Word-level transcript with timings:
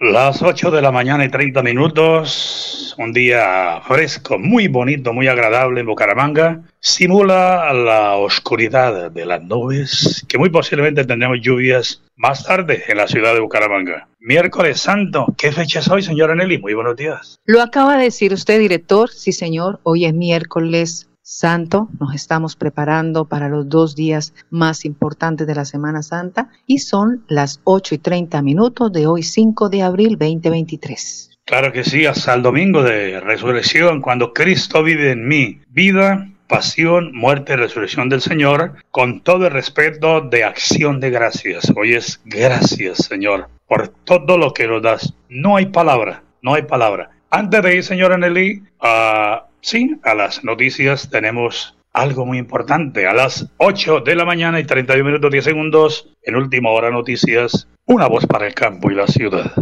Las 0.00 0.40
8 0.40 0.70
de 0.70 0.80
la 0.80 0.90
mañana 0.90 1.26
y 1.26 1.28
30 1.28 1.62
minutos, 1.62 2.94
un 2.96 3.12
día 3.12 3.82
fresco, 3.86 4.38
muy 4.38 4.66
bonito, 4.66 5.12
muy 5.12 5.28
agradable 5.28 5.80
en 5.80 5.86
Bucaramanga, 5.86 6.62
simula 6.80 7.70
la 7.74 8.16
oscuridad 8.16 9.10
de 9.10 9.26
las 9.26 9.42
nubes, 9.42 10.24
que 10.26 10.38
muy 10.38 10.48
posiblemente 10.48 11.04
tendremos 11.04 11.40
lluvias 11.42 12.02
más 12.16 12.46
tarde 12.46 12.82
en 12.88 12.96
la 12.96 13.08
ciudad 13.08 13.34
de 13.34 13.40
Bucaramanga. 13.40 14.08
Miércoles 14.20 14.80
Santo, 14.80 15.26
¿qué 15.36 15.52
fecha 15.52 15.80
es 15.80 15.88
hoy, 15.88 16.02
señora 16.02 16.34
Nelly? 16.34 16.56
Muy 16.56 16.72
buenos 16.72 16.96
días. 16.96 17.38
Lo 17.44 17.60
acaba 17.60 17.98
de 17.98 18.04
decir 18.04 18.32
usted, 18.32 18.58
director. 18.58 19.10
Sí, 19.10 19.32
señor, 19.32 19.80
hoy 19.82 20.06
es 20.06 20.14
miércoles 20.14 21.09
Santo. 21.30 21.88
Nos 22.00 22.12
estamos 22.12 22.56
preparando 22.56 23.24
para 23.24 23.48
los 23.48 23.68
dos 23.68 23.94
días 23.94 24.34
más 24.50 24.84
importantes 24.84 25.46
de 25.46 25.54
la 25.54 25.64
Semana 25.64 26.02
Santa 26.02 26.50
y 26.66 26.78
son 26.78 27.24
las 27.28 27.60
8 27.62 27.94
y 27.94 27.98
30 27.98 28.42
minutos 28.42 28.92
de 28.92 29.06
hoy 29.06 29.22
5 29.22 29.68
de 29.68 29.82
abril 29.82 30.18
2023. 30.18 31.38
Claro 31.44 31.72
que 31.72 31.84
sí, 31.84 32.04
hasta 32.04 32.34
el 32.34 32.42
domingo 32.42 32.82
de 32.82 33.20
resurrección, 33.20 34.00
cuando 34.00 34.32
Cristo 34.32 34.82
vive 34.82 35.12
en 35.12 35.28
mí. 35.28 35.60
Vida, 35.68 36.28
pasión, 36.48 37.12
muerte 37.14 37.52
y 37.52 37.56
resurrección 37.56 38.08
del 38.08 38.22
Señor, 38.22 38.74
con 38.90 39.20
todo 39.20 39.46
el 39.46 39.52
respeto 39.52 40.22
de 40.22 40.42
acción 40.42 40.98
de 40.98 41.10
gracias. 41.10 41.72
Hoy 41.76 41.94
es 41.94 42.20
gracias, 42.24 42.98
Señor, 42.98 43.48
por 43.68 43.86
todo 43.88 44.36
lo 44.36 44.52
que 44.52 44.66
nos 44.66 44.82
das. 44.82 45.14
No 45.28 45.56
hay 45.56 45.66
palabra, 45.66 46.24
no 46.42 46.54
hay 46.54 46.62
palabra. 46.62 47.10
Antes 47.30 47.62
de 47.62 47.76
ir, 47.76 47.84
señora 47.84 48.18
Nelly, 48.18 48.64
a 48.80 49.46
Sí, 49.62 49.96
a 50.04 50.14
las 50.14 50.42
noticias 50.42 51.10
tenemos 51.10 51.76
algo 51.92 52.24
muy 52.24 52.38
importante. 52.38 53.06
A 53.06 53.12
las 53.12 53.46
8 53.58 54.00
de 54.00 54.14
la 54.14 54.24
mañana 54.24 54.58
y 54.58 54.64
31 54.64 55.04
minutos 55.04 55.30
10 55.30 55.44
segundos, 55.44 56.08
en 56.22 56.36
última 56.36 56.70
hora 56.70 56.90
noticias, 56.90 57.68
una 57.86 58.06
voz 58.06 58.26
para 58.26 58.46
el 58.46 58.54
campo 58.54 58.90
y 58.90 58.94
la 58.94 59.06
ciudad. 59.06 59.52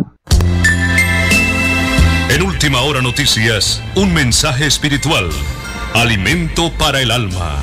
En 2.31 2.43
última 2.43 2.83
hora 2.83 3.01
noticias, 3.01 3.83
un 3.97 4.15
mensaje 4.15 4.67
espiritual. 4.67 5.31
Alimento 5.95 6.71
para 6.79 7.01
el 7.01 7.11
alma. 7.11 7.63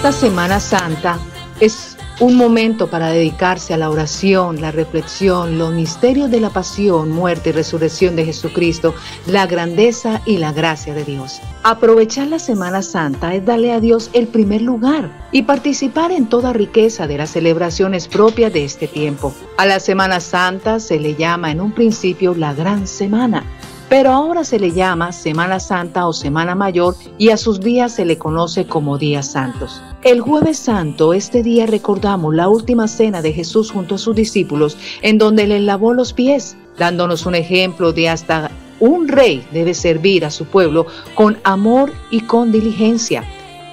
Esta 0.00 0.12
Semana 0.12 0.60
Santa 0.60 1.18
es 1.60 1.98
un 2.20 2.34
momento 2.34 2.86
para 2.88 3.08
dedicarse 3.08 3.74
a 3.74 3.76
la 3.76 3.90
oración, 3.90 4.58
la 4.58 4.70
reflexión, 4.70 5.58
los 5.58 5.74
misterios 5.74 6.30
de 6.30 6.40
la 6.40 6.48
pasión, 6.48 7.10
muerte 7.10 7.50
y 7.50 7.52
resurrección 7.52 8.16
de 8.16 8.24
Jesucristo, 8.24 8.94
la 9.26 9.46
grandeza 9.46 10.22
y 10.24 10.38
la 10.38 10.54
gracia 10.54 10.94
de 10.94 11.04
Dios. 11.04 11.42
Aprovechar 11.64 12.28
la 12.28 12.38
Semana 12.38 12.80
Santa 12.80 13.34
es 13.34 13.44
darle 13.44 13.72
a 13.72 13.80
Dios 13.80 14.08
el 14.14 14.26
primer 14.26 14.62
lugar 14.62 15.10
y 15.32 15.42
participar 15.42 16.12
en 16.12 16.30
toda 16.30 16.54
riqueza 16.54 17.06
de 17.06 17.18
las 17.18 17.28
celebraciones 17.28 18.08
propias 18.08 18.54
de 18.54 18.64
este 18.64 18.88
tiempo. 18.88 19.34
A 19.58 19.66
la 19.66 19.80
Semana 19.80 20.20
Santa 20.20 20.80
se 20.80 20.98
le 20.98 21.14
llama 21.14 21.50
en 21.50 21.60
un 21.60 21.72
principio 21.72 22.34
la 22.34 22.54
Gran 22.54 22.86
Semana 22.86 23.44
pero 23.90 24.12
ahora 24.12 24.44
se 24.44 24.60
le 24.60 24.70
llama 24.70 25.10
Semana 25.10 25.58
Santa 25.58 26.06
o 26.06 26.12
Semana 26.12 26.54
Mayor 26.54 26.94
y 27.18 27.30
a 27.30 27.36
sus 27.36 27.58
días 27.60 27.92
se 27.92 28.04
le 28.04 28.16
conoce 28.16 28.64
como 28.64 28.98
días 28.98 29.32
santos. 29.32 29.82
El 30.04 30.20
jueves 30.20 30.58
santo, 30.58 31.12
este 31.12 31.42
día 31.42 31.66
recordamos 31.66 32.32
la 32.32 32.48
última 32.48 32.86
cena 32.86 33.20
de 33.20 33.32
Jesús 33.32 33.72
junto 33.72 33.96
a 33.96 33.98
sus 33.98 34.14
discípulos, 34.14 34.78
en 35.02 35.18
donde 35.18 35.48
le 35.48 35.58
lavó 35.58 35.92
los 35.92 36.12
pies, 36.12 36.56
dándonos 36.78 37.26
un 37.26 37.34
ejemplo 37.34 37.92
de 37.92 38.08
hasta 38.08 38.52
un 38.78 39.08
rey 39.08 39.44
debe 39.52 39.74
servir 39.74 40.24
a 40.24 40.30
su 40.30 40.44
pueblo 40.44 40.86
con 41.16 41.38
amor 41.42 41.92
y 42.12 42.20
con 42.20 42.52
diligencia. 42.52 43.24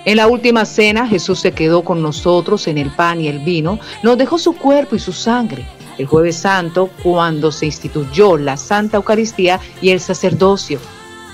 En 0.03 0.17
la 0.17 0.27
última 0.27 0.65
cena 0.65 1.07
Jesús 1.07 1.39
se 1.41 1.51
quedó 1.51 1.83
con 1.83 2.01
nosotros 2.01 2.67
en 2.67 2.79
el 2.79 2.89
pan 2.89 3.21
y 3.21 3.27
el 3.27 3.39
vino, 3.39 3.79
nos 4.01 4.17
dejó 4.17 4.39
su 4.39 4.53
cuerpo 4.53 4.95
y 4.95 4.99
su 4.99 5.13
sangre 5.13 5.76
el 5.97 6.05
jueves 6.05 6.37
santo 6.37 6.89
cuando 7.03 7.51
se 7.51 7.65
instituyó 7.67 8.37
la 8.37 8.57
Santa 8.57 8.97
Eucaristía 8.97 9.59
y 9.81 9.89
el 9.89 9.99
sacerdocio. 9.99 10.79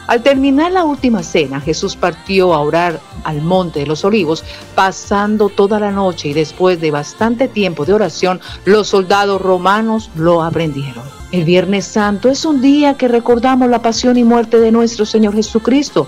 Al 0.07 0.21
terminar 0.21 0.71
la 0.73 0.83
última 0.83 1.23
cena, 1.23 1.61
Jesús 1.61 1.95
partió 1.95 2.53
a 2.53 2.59
orar 2.59 2.99
al 3.23 3.41
Monte 3.41 3.79
de 3.79 3.87
los 3.87 4.03
Olivos, 4.03 4.43
pasando 4.75 5.47
toda 5.47 5.79
la 5.79 5.91
noche 5.91 6.29
y 6.29 6.33
después 6.33 6.81
de 6.81 6.91
bastante 6.91 7.47
tiempo 7.47 7.85
de 7.85 7.93
oración, 7.93 8.41
los 8.65 8.89
soldados 8.89 9.41
romanos 9.41 10.09
lo 10.15 10.43
aprendieron. 10.43 11.03
El 11.31 11.45
Viernes 11.45 11.85
Santo 11.85 12.29
es 12.29 12.43
un 12.43 12.61
día 12.61 12.95
que 12.95 13.07
recordamos 13.07 13.69
la 13.69 13.81
pasión 13.81 14.17
y 14.17 14.25
muerte 14.25 14.59
de 14.59 14.71
nuestro 14.71 15.05
Señor 15.05 15.35
Jesucristo, 15.35 16.05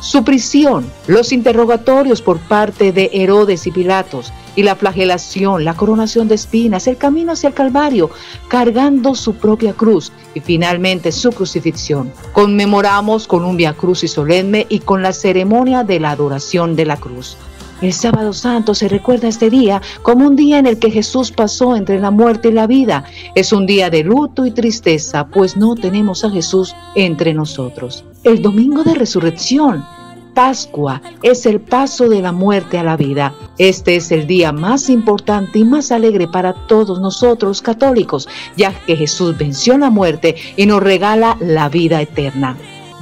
su 0.00 0.24
prisión, 0.24 0.86
los 1.06 1.32
interrogatorios 1.32 2.22
por 2.22 2.38
parte 2.38 2.92
de 2.92 3.10
Herodes 3.12 3.66
y 3.66 3.72
Pilatos, 3.72 4.32
y 4.54 4.62
la 4.62 4.76
flagelación, 4.76 5.64
la 5.64 5.74
coronación 5.74 6.28
de 6.28 6.34
espinas, 6.34 6.86
el 6.86 6.96
camino 6.96 7.32
hacia 7.32 7.48
el 7.48 7.54
Calvario, 7.54 8.10
cargando 8.48 9.14
su 9.14 9.34
propia 9.34 9.72
cruz 9.72 10.10
y 10.34 10.40
finalmente 10.40 11.12
su 11.12 11.30
crucifixión. 11.30 12.12
Conmemoramos 12.32 13.26
con 13.28 13.44
un 13.44 13.56
Via 13.56 13.72
Crucis 13.72 14.12
solemne 14.12 14.66
y 14.68 14.80
con 14.80 15.02
la 15.02 15.12
ceremonia 15.12 15.84
de 15.84 16.00
la 16.00 16.10
adoración 16.10 16.74
de 16.74 16.86
la 16.86 16.96
cruz. 16.96 17.36
El 17.80 17.92
sábado 17.92 18.32
santo 18.32 18.74
se 18.74 18.88
recuerda 18.88 19.28
este 19.28 19.50
día 19.50 19.80
como 20.02 20.26
un 20.26 20.34
día 20.34 20.58
en 20.58 20.66
el 20.66 20.80
que 20.80 20.90
Jesús 20.90 21.30
pasó 21.30 21.76
entre 21.76 22.00
la 22.00 22.10
muerte 22.10 22.48
y 22.48 22.52
la 22.52 22.66
vida. 22.66 23.04
Es 23.36 23.52
un 23.52 23.66
día 23.66 23.88
de 23.90 24.02
luto 24.02 24.44
y 24.44 24.50
tristeza, 24.50 25.28
pues 25.28 25.56
no 25.56 25.76
tenemos 25.76 26.24
a 26.24 26.30
Jesús 26.30 26.74
entre 26.96 27.32
nosotros. 27.34 28.04
El 28.24 28.42
domingo 28.42 28.82
de 28.82 28.94
resurrección 28.94 29.84
Pascua 30.38 31.02
es 31.20 31.46
el 31.46 31.60
paso 31.60 32.08
de 32.08 32.22
la 32.22 32.30
muerte 32.30 32.78
a 32.78 32.84
la 32.84 32.96
vida. 32.96 33.34
Este 33.58 33.96
es 33.96 34.12
el 34.12 34.28
día 34.28 34.52
más 34.52 34.88
importante 34.88 35.58
y 35.58 35.64
más 35.64 35.90
alegre 35.90 36.28
para 36.28 36.52
todos 36.52 37.00
nosotros 37.00 37.60
católicos, 37.60 38.28
ya 38.56 38.72
que 38.86 38.94
Jesús 38.94 39.36
venció 39.36 39.76
la 39.78 39.90
muerte 39.90 40.36
y 40.54 40.66
nos 40.66 40.80
regala 40.80 41.36
la 41.40 41.68
vida 41.68 42.00
eterna. 42.00 42.56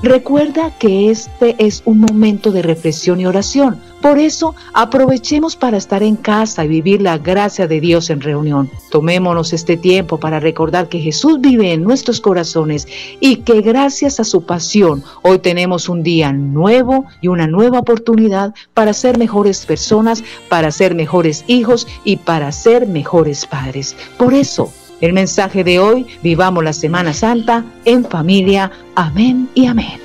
Recuerda 0.07 0.71
que 0.79 1.11
este 1.11 1.57
es 1.59 1.83
un 1.85 1.99
momento 1.99 2.53
de 2.53 2.63
reflexión 2.63 3.19
y 3.19 3.27
oración. 3.27 3.81
Por 4.01 4.21
eso 4.21 4.55
aprovechemos 4.73 5.57
para 5.57 5.79
estar 5.79 6.05
en 6.05 6.15
casa 6.15 6.65
y 6.65 6.69
vivir 6.69 7.03
la 7.03 7.19
gracia 7.19 7.67
de 7.67 7.81
Dios 7.81 8.09
en 8.11 8.21
reunión. 8.21 8.71
Tomémonos 8.93 9.53
este 9.53 9.77
tiempo 9.77 10.21
para 10.21 10.39
recordar 10.39 10.89
que 10.89 11.01
Jesús 11.01 11.41
vive 11.41 11.73
en 11.73 11.83
nuestros 11.83 12.21
corazones 12.21 12.87
y 13.19 13.39
que 13.39 13.63
gracias 13.63 14.21
a 14.21 14.25
su 14.25 14.47
pasión 14.47 15.03
hoy 15.23 15.41
tenemos 15.41 15.89
un 15.89 16.05
día 16.05 16.33
nuevo 16.33 17.07
y 17.21 17.27
una 17.27 17.49
nueva 17.49 17.81
oportunidad 17.81 18.55
para 18.75 18.93
ser 18.93 19.19
mejores 19.19 19.67
personas, 19.67 20.23
para 20.49 20.71
ser 20.71 20.95
mejores 20.95 21.43
hijos 21.49 21.89
y 22.05 22.19
para 22.19 22.53
ser 22.53 22.87
mejores 22.87 23.45
padres. 23.45 23.97
Por 24.19 24.35
eso, 24.35 24.73
El 25.01 25.13
mensaje 25.13 25.63
de 25.63 25.79
hoy, 25.79 26.07
vivamos 26.23 26.65
la 26.65 26.73
Semana 26.73 27.13
Santa 27.13 27.65
en 27.85 28.05
familia. 28.05 28.71
Amén 28.95 29.49
y 29.55 29.67
amén. 29.67 30.01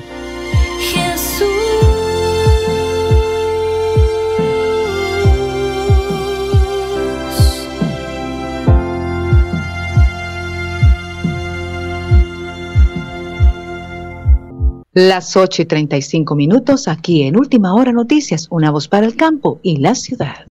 Las 14.93 15.37
8 15.37 15.61
y 15.61 15.65
35 15.65 16.35
minutos 16.35 16.89
aquí 16.89 17.23
en 17.23 17.37
Última 17.37 17.73
Hora 17.73 17.93
Noticias, 17.93 18.47
una 18.49 18.71
voz 18.71 18.89
para 18.89 19.05
el 19.05 19.15
campo 19.15 19.57
y 19.63 19.77
la 19.77 19.95
ciudad. 19.95 20.50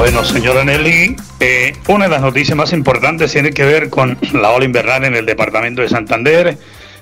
Bueno, 0.00 0.24
señora 0.24 0.64
Nelly, 0.64 1.14
eh, 1.40 1.74
una 1.88 2.06
de 2.06 2.10
las 2.12 2.22
noticias 2.22 2.56
más 2.56 2.72
importantes 2.72 3.32
tiene 3.32 3.50
que 3.50 3.66
ver 3.66 3.90
con 3.90 4.16
la 4.32 4.50
ola 4.50 4.64
invernal 4.64 5.04
en 5.04 5.14
el 5.14 5.26
departamento 5.26 5.82
de 5.82 5.90
Santander, 5.90 6.56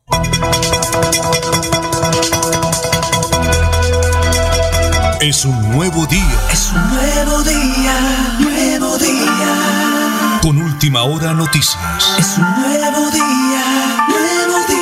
Es 5.21 5.45
un 5.45 5.71
nuevo 5.71 6.05
día. 6.07 6.39
Es 6.51 6.71
un 6.73 6.89
nuevo 6.89 7.43
día, 7.43 7.93
nuevo 8.39 8.97
día. 8.97 10.39
Con 10.41 10.61
última 10.61 11.03
hora 11.03 11.33
noticias. 11.33 12.15
Es 12.17 12.37
un 12.37 12.43
nuevo 12.43 13.11
día, 13.11 13.61
nuevo 14.07 14.57
día. 14.67 14.79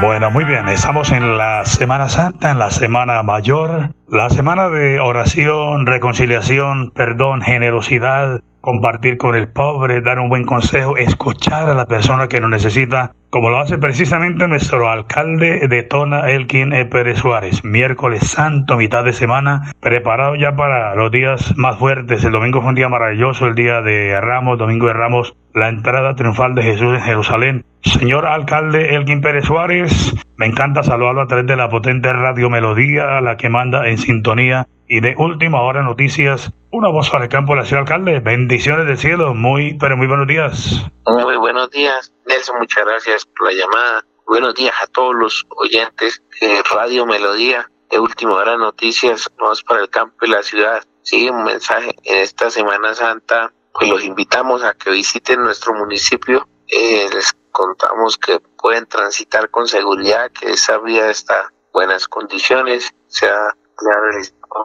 Bueno, 0.00 0.30
muy 0.30 0.44
bien, 0.44 0.68
estamos 0.68 1.12
en 1.12 1.38
la 1.38 1.64
Semana 1.64 2.08
Santa, 2.08 2.50
en 2.50 2.58
la 2.58 2.70
Semana 2.70 3.22
Mayor, 3.22 3.94
la 4.08 4.28
semana 4.30 4.68
de 4.68 4.98
oración, 4.98 5.86
reconciliación, 5.86 6.90
perdón, 6.90 7.42
generosidad, 7.42 8.40
compartir 8.64 9.18
con 9.18 9.34
el 9.34 9.48
pobre, 9.48 10.00
dar 10.00 10.18
un 10.18 10.30
buen 10.30 10.44
consejo, 10.44 10.96
escuchar 10.96 11.68
a 11.68 11.74
la 11.74 11.84
persona 11.84 12.28
que 12.28 12.40
lo 12.40 12.48
necesita, 12.48 13.12
como 13.28 13.50
lo 13.50 13.58
hace 13.58 13.76
precisamente 13.76 14.48
nuestro 14.48 14.88
alcalde 14.88 15.68
de 15.68 15.82
Tona, 15.82 16.30
Elkin 16.30 16.72
E. 16.72 16.86
Pérez 16.86 17.18
Suárez. 17.18 17.62
Miércoles 17.62 18.26
Santo, 18.26 18.76
mitad 18.76 19.04
de 19.04 19.12
semana, 19.12 19.72
preparado 19.80 20.34
ya 20.36 20.56
para 20.56 20.94
los 20.94 21.10
días 21.10 21.54
más 21.56 21.78
fuertes. 21.78 22.24
El 22.24 22.32
domingo 22.32 22.60
fue 22.60 22.70
un 22.70 22.74
día 22.74 22.88
maravilloso, 22.88 23.46
el 23.46 23.54
día 23.54 23.82
de 23.82 24.18
Ramos, 24.18 24.58
domingo 24.58 24.86
de 24.86 24.94
Ramos, 24.94 25.36
la 25.52 25.68
entrada 25.68 26.14
triunfal 26.14 26.54
de 26.54 26.62
Jesús 26.62 26.94
en 26.94 27.02
Jerusalén. 27.02 27.64
Señor 27.82 28.24
alcalde 28.24 28.94
Elkin 28.94 29.20
Pérez 29.20 29.44
Suárez, 29.44 30.14
me 30.36 30.46
encanta 30.46 30.82
saludarlo 30.82 31.20
a 31.20 31.26
través 31.26 31.46
de 31.46 31.56
la 31.56 31.68
potente 31.68 32.10
radio 32.12 32.48
Melodía, 32.48 33.20
la 33.20 33.36
que 33.36 33.50
manda 33.50 33.88
en 33.88 33.98
sintonía 33.98 34.66
y 34.88 35.00
de 35.00 35.14
última 35.18 35.60
hora 35.60 35.82
noticias. 35.82 36.52
Una 36.74 36.88
voz 36.88 37.08
para 37.08 37.26
el 37.26 37.30
campo 37.30 37.54
la 37.54 37.64
ciudad 37.64 37.82
alcalde. 37.82 38.18
Bendiciones 38.18 38.84
del 38.88 38.98
cielo. 38.98 39.32
Muy, 39.32 39.74
pero 39.74 39.96
muy 39.96 40.08
buenos 40.08 40.26
días. 40.26 40.84
Muy 41.06 41.36
buenos 41.36 41.70
días, 41.70 42.12
Nelson. 42.26 42.58
Muchas 42.58 42.84
gracias 42.84 43.24
por 43.26 43.46
la 43.46 43.60
llamada. 43.60 44.04
Buenos 44.26 44.56
días 44.56 44.74
a 44.82 44.88
todos 44.88 45.14
los 45.14 45.46
oyentes 45.50 46.20
de 46.40 46.60
Radio 46.74 47.06
Melodía 47.06 47.70
de 47.92 48.00
última 48.00 48.32
hora 48.32 48.56
noticias. 48.56 49.30
Vamos 49.38 49.62
para 49.62 49.82
el 49.82 49.88
campo 49.88 50.16
y 50.26 50.30
la 50.30 50.42
ciudad. 50.42 50.82
Sigue 51.02 51.30
un 51.30 51.44
mensaje 51.44 51.94
en 52.02 52.18
esta 52.18 52.50
Semana 52.50 52.92
Santa. 52.92 53.52
Pues 53.72 53.88
los 53.88 54.02
invitamos 54.02 54.64
a 54.64 54.74
que 54.74 54.90
visiten 54.90 55.44
nuestro 55.44 55.74
municipio. 55.74 56.44
Eh, 56.66 57.06
les 57.14 57.32
contamos 57.52 58.18
que 58.18 58.40
pueden 58.58 58.86
transitar 58.86 59.48
con 59.48 59.68
seguridad, 59.68 60.28
que 60.32 60.50
esa 60.50 60.78
vía 60.78 61.08
está 61.08 61.40
en 61.42 61.70
buenas 61.72 62.08
condiciones. 62.08 62.92
Se 63.06 63.28
ha 63.28 63.54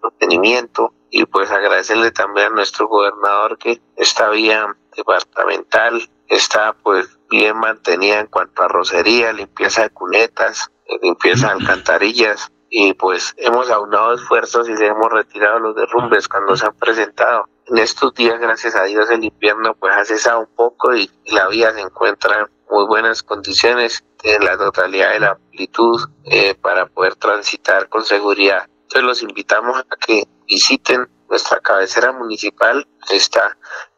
mantenimiento 0.01 0.93
y 1.09 1.25
pues 1.25 1.51
agradecerle 1.51 2.11
también 2.11 2.47
a 2.47 2.55
nuestro 2.55 2.87
gobernador 2.87 3.57
que 3.57 3.81
esta 3.95 4.29
vía 4.29 4.75
departamental 4.95 6.09
está 6.27 6.73
pues 6.73 7.17
bien 7.29 7.57
mantenida 7.57 8.19
en 8.19 8.27
cuanto 8.27 8.63
a 8.63 8.67
rocería, 8.67 9.33
limpieza 9.33 9.83
de 9.83 9.89
cunetas, 9.89 10.71
limpieza 11.01 11.47
de 11.47 11.53
alcantarillas 11.53 12.51
y 12.69 12.93
pues 12.93 13.33
hemos 13.37 13.69
aunado 13.69 14.13
esfuerzos 14.13 14.69
y 14.69 14.75
le 14.75 14.87
hemos 14.87 15.11
retirado 15.11 15.59
los 15.59 15.75
derrumbes 15.75 16.27
cuando 16.27 16.55
se 16.55 16.65
han 16.65 16.75
presentado. 16.75 17.45
En 17.67 17.77
estos 17.77 18.13
días, 18.13 18.39
gracias 18.39 18.75
a 18.75 18.83
Dios, 18.83 19.09
el 19.09 19.23
invierno 19.23 19.75
pues 19.75 19.95
ha 19.95 20.05
cesado 20.05 20.41
un 20.41 20.55
poco 20.55 20.95
y 20.95 21.09
la 21.25 21.47
vía 21.47 21.73
se 21.73 21.81
encuentra 21.81 22.39
en 22.39 22.47
muy 22.69 22.85
buenas 22.85 23.23
condiciones 23.23 24.03
en 24.23 24.43
la 24.43 24.57
totalidad 24.57 25.11
de 25.13 25.19
la 25.19 25.29
amplitud 25.31 25.99
eh, 26.25 26.55
para 26.55 26.87
poder 26.87 27.15
transitar 27.15 27.89
con 27.89 28.03
seguridad. 28.03 28.68
Entonces 28.89 29.07
los 29.07 29.21
invitamos 29.21 29.77
a 29.77 29.95
que 29.97 30.27
visiten 30.47 31.07
nuestra 31.29 31.59
cabecera 31.59 32.11
municipal, 32.11 32.87
está 33.11 33.55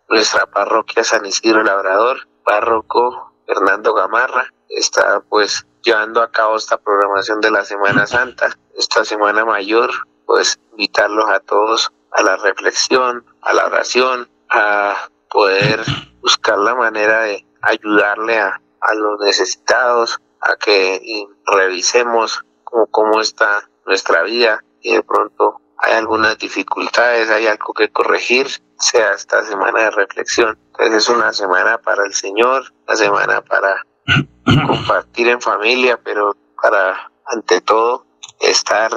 nuestra 0.10 0.46
parroquia 0.48 1.02
San 1.06 1.26
Isidro 1.26 1.64
Labrador, 1.64 2.28
párroco 2.44 3.34
Fernando 3.48 3.94
Gamarra, 3.94 4.52
está 4.68 5.22
pues 5.30 5.66
llevando 5.82 6.22
a 6.22 6.30
cabo 6.30 6.58
esta 6.58 6.78
programación 6.78 7.40
de 7.40 7.52
la 7.52 7.64
Semana 7.64 8.06
Santa, 8.06 8.50
esta 8.78 9.06
Semana 9.06 9.46
Mayor, 9.46 9.92
pues 10.26 10.60
invitarlos 10.72 11.30
a 11.30 11.40
todos 11.40 11.90
a 12.12 12.22
la 12.24 12.36
reflexión, 12.36 13.26
a 13.44 13.54
la 13.54 13.68
oración, 13.68 14.30
a 14.50 15.08
poder 15.30 15.86
buscar 16.20 16.58
la 16.58 16.76
manera 16.76 17.22
de 17.22 17.48
ayudarle 17.62 18.40
a, 18.40 18.62
a 18.82 18.94
los 18.96 19.22
necesitados, 19.22 20.20
a 20.42 20.58
que 20.58 21.02
revisemos 21.46 22.44
cómo, 22.66 22.88
cómo 22.88 23.22
está 23.22 23.70
nuestra 23.86 24.24
vida 24.24 24.62
y 24.82 24.94
de 24.94 25.04
pronto 25.04 25.62
hay 25.78 25.94
algunas 25.94 26.38
dificultades, 26.38 27.30
hay 27.30 27.48
algo 27.48 27.74
que 27.74 27.90
corregir, 27.90 28.48
sea 28.78 29.14
esta 29.14 29.44
semana 29.44 29.82
de 29.82 29.92
reflexión. 29.92 30.58
Entonces 30.68 31.04
es 31.04 31.10
una 31.10 31.34
semana 31.34 31.80
para 31.80 32.06
el 32.06 32.14
Señor, 32.14 32.72
una 32.88 32.96
semana 32.96 33.42
para 33.42 33.86
compartir 34.68 35.28
en 35.30 35.42
familia, 35.42 36.00
pero 36.04 36.36
para, 36.62 37.12
ante 37.26 37.62
todo, 37.62 38.06
estar 38.40 38.92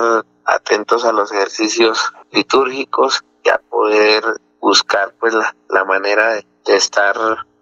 atentos 0.44 1.04
a 1.04 1.12
los 1.12 1.32
ejercicios 1.32 2.12
litúrgicos 2.32 3.24
y 3.42 3.48
a 3.48 3.58
poder 3.58 4.22
buscar 4.60 5.14
pues 5.18 5.34
la, 5.34 5.54
la 5.68 5.84
manera 5.84 6.34
de, 6.34 6.46
estar 6.66 7.14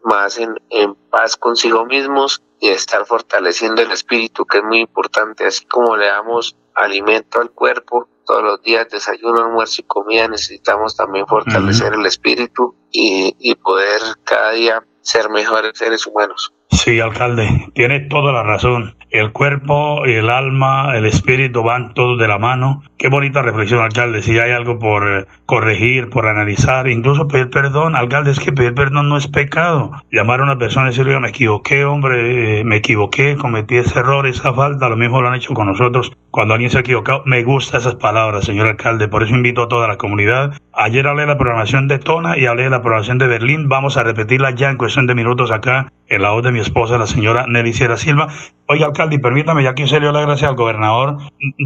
más 0.04 0.38
en, 0.38 0.54
en 0.70 0.94
paz 0.94 1.36
consigo 1.36 1.84
mismos 1.84 2.42
y 2.60 2.68
estar 2.68 3.04
fortaleciendo 3.06 3.82
el 3.82 3.90
espíritu, 3.90 4.46
que 4.46 4.58
es 4.58 4.64
muy 4.64 4.80
importante, 4.80 5.44
así 5.44 5.64
como 5.66 5.96
le 5.96 6.06
damos 6.06 6.56
alimento 6.74 7.40
al 7.40 7.50
cuerpo, 7.50 8.08
todos 8.24 8.42
los 8.42 8.62
días, 8.62 8.88
desayuno, 8.90 9.40
almuerzo 9.40 9.82
y 9.82 9.84
comida, 9.84 10.28
necesitamos 10.28 10.96
también 10.96 11.26
fortalecer 11.26 11.94
el 11.94 12.06
espíritu 12.06 12.74
y, 12.90 13.34
y 13.38 13.54
poder 13.54 14.00
cada 14.24 14.52
día 14.52 14.84
ser 15.00 15.28
mejores 15.30 15.76
seres 15.76 16.06
humanos. 16.06 16.52
Sí, 16.72 17.00
alcalde, 17.00 17.68
tiene 17.74 18.00
toda 18.00 18.32
la 18.32 18.42
razón. 18.42 18.96
El 19.10 19.30
cuerpo, 19.32 20.06
el 20.06 20.30
alma, 20.30 20.96
el 20.96 21.04
espíritu 21.04 21.62
van 21.62 21.92
todos 21.92 22.18
de 22.18 22.26
la 22.26 22.38
mano. 22.38 22.82
Qué 22.96 23.08
bonita 23.08 23.42
reflexión, 23.42 23.82
alcalde. 23.82 24.22
Si 24.22 24.38
hay 24.38 24.52
algo 24.52 24.78
por 24.78 25.06
eh, 25.06 25.26
corregir, 25.44 26.08
por 26.08 26.26
analizar, 26.26 26.88
incluso 26.88 27.28
pedir 27.28 27.50
perdón, 27.50 27.94
alcalde, 27.94 28.30
es 28.30 28.40
que 28.40 28.52
pedir 28.52 28.72
perdón 28.72 29.10
no 29.10 29.18
es 29.18 29.28
pecado. 29.28 29.92
Llamar 30.10 30.40
a 30.40 30.44
una 30.44 30.56
persona 30.58 30.86
y 30.86 30.90
decirle, 30.90 31.20
me 31.20 31.28
equivoqué, 31.28 31.84
hombre, 31.84 32.60
eh, 32.60 32.64
me 32.64 32.76
equivoqué, 32.76 33.36
cometí 33.36 33.76
ese 33.76 33.98
error, 33.98 34.26
esa 34.26 34.54
falta, 34.54 34.88
lo 34.88 34.96
mismo 34.96 35.20
lo 35.20 35.28
han 35.28 35.34
hecho 35.34 35.52
con 35.52 35.66
nosotros. 35.66 36.10
Cuando 36.30 36.54
alguien 36.54 36.70
se 36.70 36.78
ha 36.78 36.80
equivocado, 36.80 37.22
me 37.26 37.42
gustan 37.44 37.80
esas 37.80 37.96
palabras, 37.96 38.46
señor 38.46 38.66
alcalde. 38.66 39.08
Por 39.08 39.22
eso 39.22 39.34
invito 39.34 39.64
a 39.64 39.68
toda 39.68 39.88
la 39.88 39.98
comunidad. 39.98 40.54
Ayer 40.72 41.06
hablé 41.06 41.22
de 41.22 41.28
la 41.28 41.38
programación 41.38 41.86
de 41.86 41.98
Tona 41.98 42.38
y 42.38 42.46
hablé 42.46 42.64
de 42.64 42.70
la 42.70 42.80
programación 42.80 43.18
de 43.18 43.26
Berlín. 43.26 43.68
Vamos 43.68 43.98
a 43.98 44.04
repetirla 44.04 44.52
ya 44.52 44.70
en 44.70 44.78
cuestión 44.78 45.06
de 45.06 45.14
minutos 45.14 45.50
acá 45.50 45.92
en 46.12 46.22
la 46.22 46.30
voz 46.30 46.42
de 46.42 46.52
mi 46.52 46.60
esposa, 46.60 46.98
la 46.98 47.06
señora 47.06 47.46
Nelly 47.48 47.72
Sierra 47.72 47.96
Silva. 47.96 48.28
Oiga, 48.72 48.86
alcalde, 48.86 49.18
permítame, 49.18 49.62
ya 49.62 49.74
que 49.74 49.86
se 49.86 49.96
le 49.96 50.06
dio 50.06 50.12
la 50.12 50.22
gracia 50.22 50.48
al 50.48 50.54
gobernador, 50.54 51.18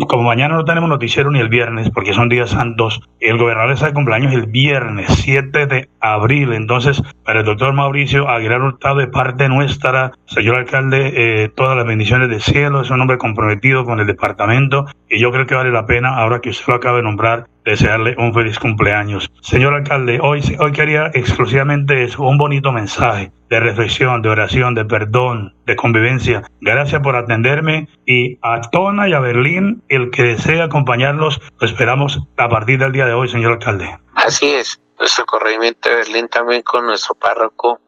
como 0.08 0.24
mañana 0.24 0.56
no 0.56 0.64
tenemos 0.64 0.88
noticiero 0.88 1.30
ni 1.30 1.38
el 1.38 1.48
viernes, 1.48 1.88
porque 1.90 2.12
son 2.12 2.28
días 2.28 2.50
santos, 2.50 3.00
el 3.20 3.38
gobernador 3.38 3.70
está 3.70 3.86
de 3.86 3.92
cumpleaños 3.92 4.34
el 4.34 4.46
viernes 4.46 5.06
7 5.22 5.66
de 5.66 5.88
abril. 6.00 6.52
Entonces, 6.52 7.00
para 7.24 7.40
el 7.40 7.46
doctor 7.46 7.74
Mauricio 7.74 8.28
Aguilar 8.28 8.60
Hurtado, 8.60 8.96
de 8.96 9.06
parte 9.06 9.48
nuestra, 9.48 10.14
señor 10.24 10.56
alcalde, 10.56 11.44
eh, 11.44 11.48
todas 11.48 11.76
las 11.76 11.86
bendiciones 11.86 12.28
del 12.28 12.42
cielo, 12.42 12.80
es 12.80 12.90
un 12.90 13.00
hombre 13.00 13.18
comprometido 13.18 13.84
con 13.84 14.00
el 14.00 14.06
departamento, 14.08 14.86
y 15.08 15.20
yo 15.20 15.30
creo 15.30 15.46
que 15.46 15.54
vale 15.54 15.70
la 15.70 15.86
pena, 15.86 16.16
ahora 16.16 16.40
que 16.40 16.50
usted 16.50 16.66
lo 16.66 16.74
acaba 16.74 16.96
de 16.96 17.04
nombrar, 17.04 17.46
desearle 17.64 18.16
un 18.18 18.34
feliz 18.34 18.58
cumpleaños. 18.58 19.30
Señor 19.42 19.74
alcalde, 19.74 20.18
hoy, 20.20 20.40
hoy 20.58 20.72
quería 20.72 21.12
exclusivamente 21.14 22.02
eso, 22.02 22.24
un 22.24 22.36
bonito 22.36 22.72
mensaje 22.72 23.30
de 23.48 23.60
reflexión, 23.60 24.22
de 24.22 24.28
oración, 24.28 24.74
de 24.74 24.84
perdón, 24.84 25.52
de 25.66 25.76
convivencia. 25.76 26.42
Gracias 26.60 27.02
por 27.02 27.16
atenderme 27.16 27.88
y 28.06 28.38
a 28.42 28.60
Tona 28.70 29.08
y 29.08 29.12
a 29.12 29.20
Berlín, 29.20 29.82
el 29.88 30.10
que 30.10 30.22
desee 30.22 30.62
acompañarlos, 30.62 31.40
lo 31.60 31.66
esperamos 31.66 32.20
a 32.36 32.48
partir 32.48 32.78
del 32.78 32.92
día 32.92 33.06
de 33.06 33.12
hoy, 33.12 33.28
señor 33.28 33.54
alcalde. 33.54 33.98
Así 34.14 34.46
es, 34.46 34.80
nuestro 34.98 35.26
corregimiento 35.26 35.88
de 35.88 35.96
Berlín 35.96 36.28
también 36.28 36.62
con 36.62 36.86
nuestro 36.86 37.14
párroco 37.16 37.80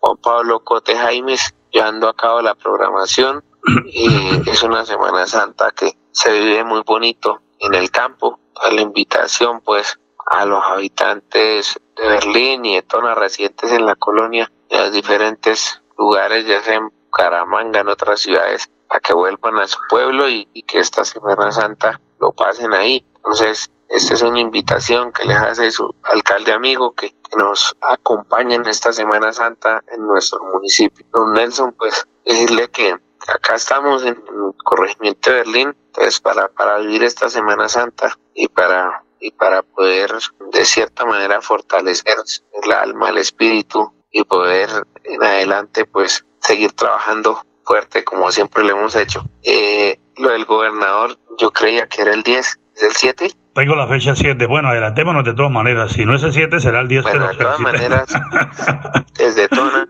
Juan 0.00 0.16
Pablo 0.18 0.60
Cote 0.60 0.96
Jaimes, 0.96 1.54
llevando 1.70 2.08
a 2.08 2.14
cabo 2.14 2.42
la 2.42 2.54
programación 2.54 3.44
y 3.86 4.08
es 4.48 4.62
una 4.62 4.84
Semana 4.84 5.26
Santa 5.26 5.70
que 5.70 5.92
se 6.12 6.32
vive 6.32 6.64
muy 6.64 6.82
bonito 6.84 7.40
en 7.60 7.74
el 7.74 7.90
campo 7.90 8.40
a 8.60 8.70
la 8.70 8.80
invitación 8.80 9.60
pues 9.60 9.98
a 10.30 10.44
los 10.44 10.62
habitantes 10.64 11.78
de 11.96 12.08
Berlín 12.08 12.64
y 12.64 12.76
de 12.76 12.84
zonas 12.88 13.16
residentes 13.16 13.70
en 13.72 13.84
la 13.84 13.96
colonia, 13.96 14.50
en 14.68 14.80
los 14.80 14.92
diferentes 14.92 15.82
lugares, 15.98 16.46
ya 16.46 16.62
sea 16.62 16.76
en 16.76 16.90
Caramanga, 17.10 17.80
en 17.80 17.88
otras 17.88 18.20
ciudades, 18.20 18.70
a 18.88 19.00
que 19.00 19.12
vuelvan 19.14 19.58
a 19.58 19.66
su 19.66 19.78
pueblo 19.88 20.28
y, 20.28 20.46
que 20.66 20.78
esta 20.78 21.04
Semana 21.04 21.50
Santa 21.52 22.00
lo 22.20 22.32
pasen 22.32 22.72
ahí. 22.74 23.04
Entonces, 23.16 23.70
esta 23.88 24.14
es 24.14 24.22
una 24.22 24.40
invitación 24.40 25.12
que 25.12 25.24
les 25.24 25.36
hace 25.36 25.70
su 25.70 25.94
alcalde 26.02 26.52
amigo 26.52 26.92
que, 26.92 27.14
nos 27.36 27.76
acompañe 27.80 28.56
en 28.56 28.66
esta 28.66 28.92
Semana 28.92 29.32
Santa 29.32 29.84
en 29.92 30.04
nuestro 30.04 30.42
municipio. 30.52 31.06
Don 31.12 31.32
Nelson, 31.32 31.72
pues 31.74 32.04
decirle 32.24 32.68
que 32.70 32.96
acá 33.28 33.54
estamos 33.54 34.02
en 34.02 34.16
el 34.16 34.54
corregimiento 34.64 35.30
de 35.30 35.36
Berlín, 35.36 35.76
entonces 35.86 36.20
para, 36.20 36.48
para 36.48 36.78
vivir 36.78 37.04
esta 37.04 37.30
Semana 37.30 37.68
Santa 37.68 38.18
y 38.34 38.48
para, 38.48 39.04
y 39.20 39.30
para 39.30 39.62
poder 39.62 40.12
de 40.52 40.64
cierta 40.64 41.04
manera 41.04 41.40
fortalecer 41.40 42.16
el 42.64 42.72
alma, 42.72 43.10
el 43.10 43.18
espíritu 43.18 43.92
y 44.10 44.24
poder 44.24 44.68
en 45.04 45.22
adelante 45.22 45.84
pues 45.84 46.24
seguir 46.40 46.72
trabajando 46.72 47.42
fuerte 47.64 48.04
como 48.04 48.30
siempre 48.30 48.64
lo 48.64 48.76
hemos 48.76 48.96
hecho. 48.96 49.24
Eh, 49.42 49.98
lo 50.16 50.30
del 50.30 50.44
gobernador 50.44 51.18
yo 51.38 51.50
creía 51.50 51.86
que 51.86 52.02
era 52.02 52.12
el 52.12 52.22
10, 52.22 52.60
¿es 52.76 52.82
el 52.82 52.92
7? 52.92 53.30
Tengo 53.54 53.74
la 53.74 53.88
fecha 53.88 54.14
7. 54.14 54.46
Bueno, 54.46 54.68
adelantémonos 54.68 55.24
de 55.24 55.34
todas 55.34 55.50
maneras. 55.50 55.92
Si 55.92 56.04
no 56.04 56.14
es 56.14 56.22
el 56.22 56.32
7, 56.32 56.60
será 56.60 56.80
el 56.80 56.88
10. 56.88 57.02
Bueno, 57.02 57.28
de 57.32 57.36
todas 57.36 57.60
maneras, 57.60 58.08
desde 59.14 59.48
Tona 59.48 59.88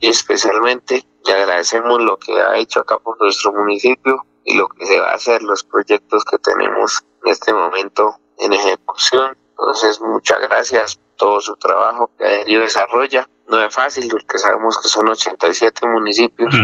y 0.00 0.08
especialmente 0.08 1.04
le 1.24 1.32
agradecemos 1.32 2.00
lo 2.00 2.16
que 2.18 2.40
ha 2.40 2.56
hecho 2.56 2.80
acá 2.80 2.98
por 2.98 3.20
nuestro 3.20 3.52
municipio 3.52 4.24
y 4.44 4.56
lo 4.56 4.68
que 4.68 4.86
se 4.86 5.00
va 5.00 5.10
a 5.10 5.14
hacer, 5.14 5.42
los 5.42 5.64
proyectos 5.64 6.24
que 6.24 6.38
tenemos 6.38 7.04
en 7.24 7.32
este 7.32 7.52
momento 7.52 8.14
en 8.38 8.52
ejecución. 8.52 9.36
Entonces, 9.50 10.00
muchas 10.00 10.40
gracias 10.40 10.96
por 10.96 11.16
todo 11.16 11.40
su 11.40 11.56
trabajo 11.56 12.10
que 12.16 12.24
Aéreo 12.24 12.60
desarrolla. 12.60 13.28
No 13.48 13.64
es 13.64 13.74
fácil 13.74 14.08
porque 14.08 14.38
sabemos 14.38 14.78
que 14.78 14.88
son 14.88 15.08
87 15.08 15.86
municipios, 15.86 16.54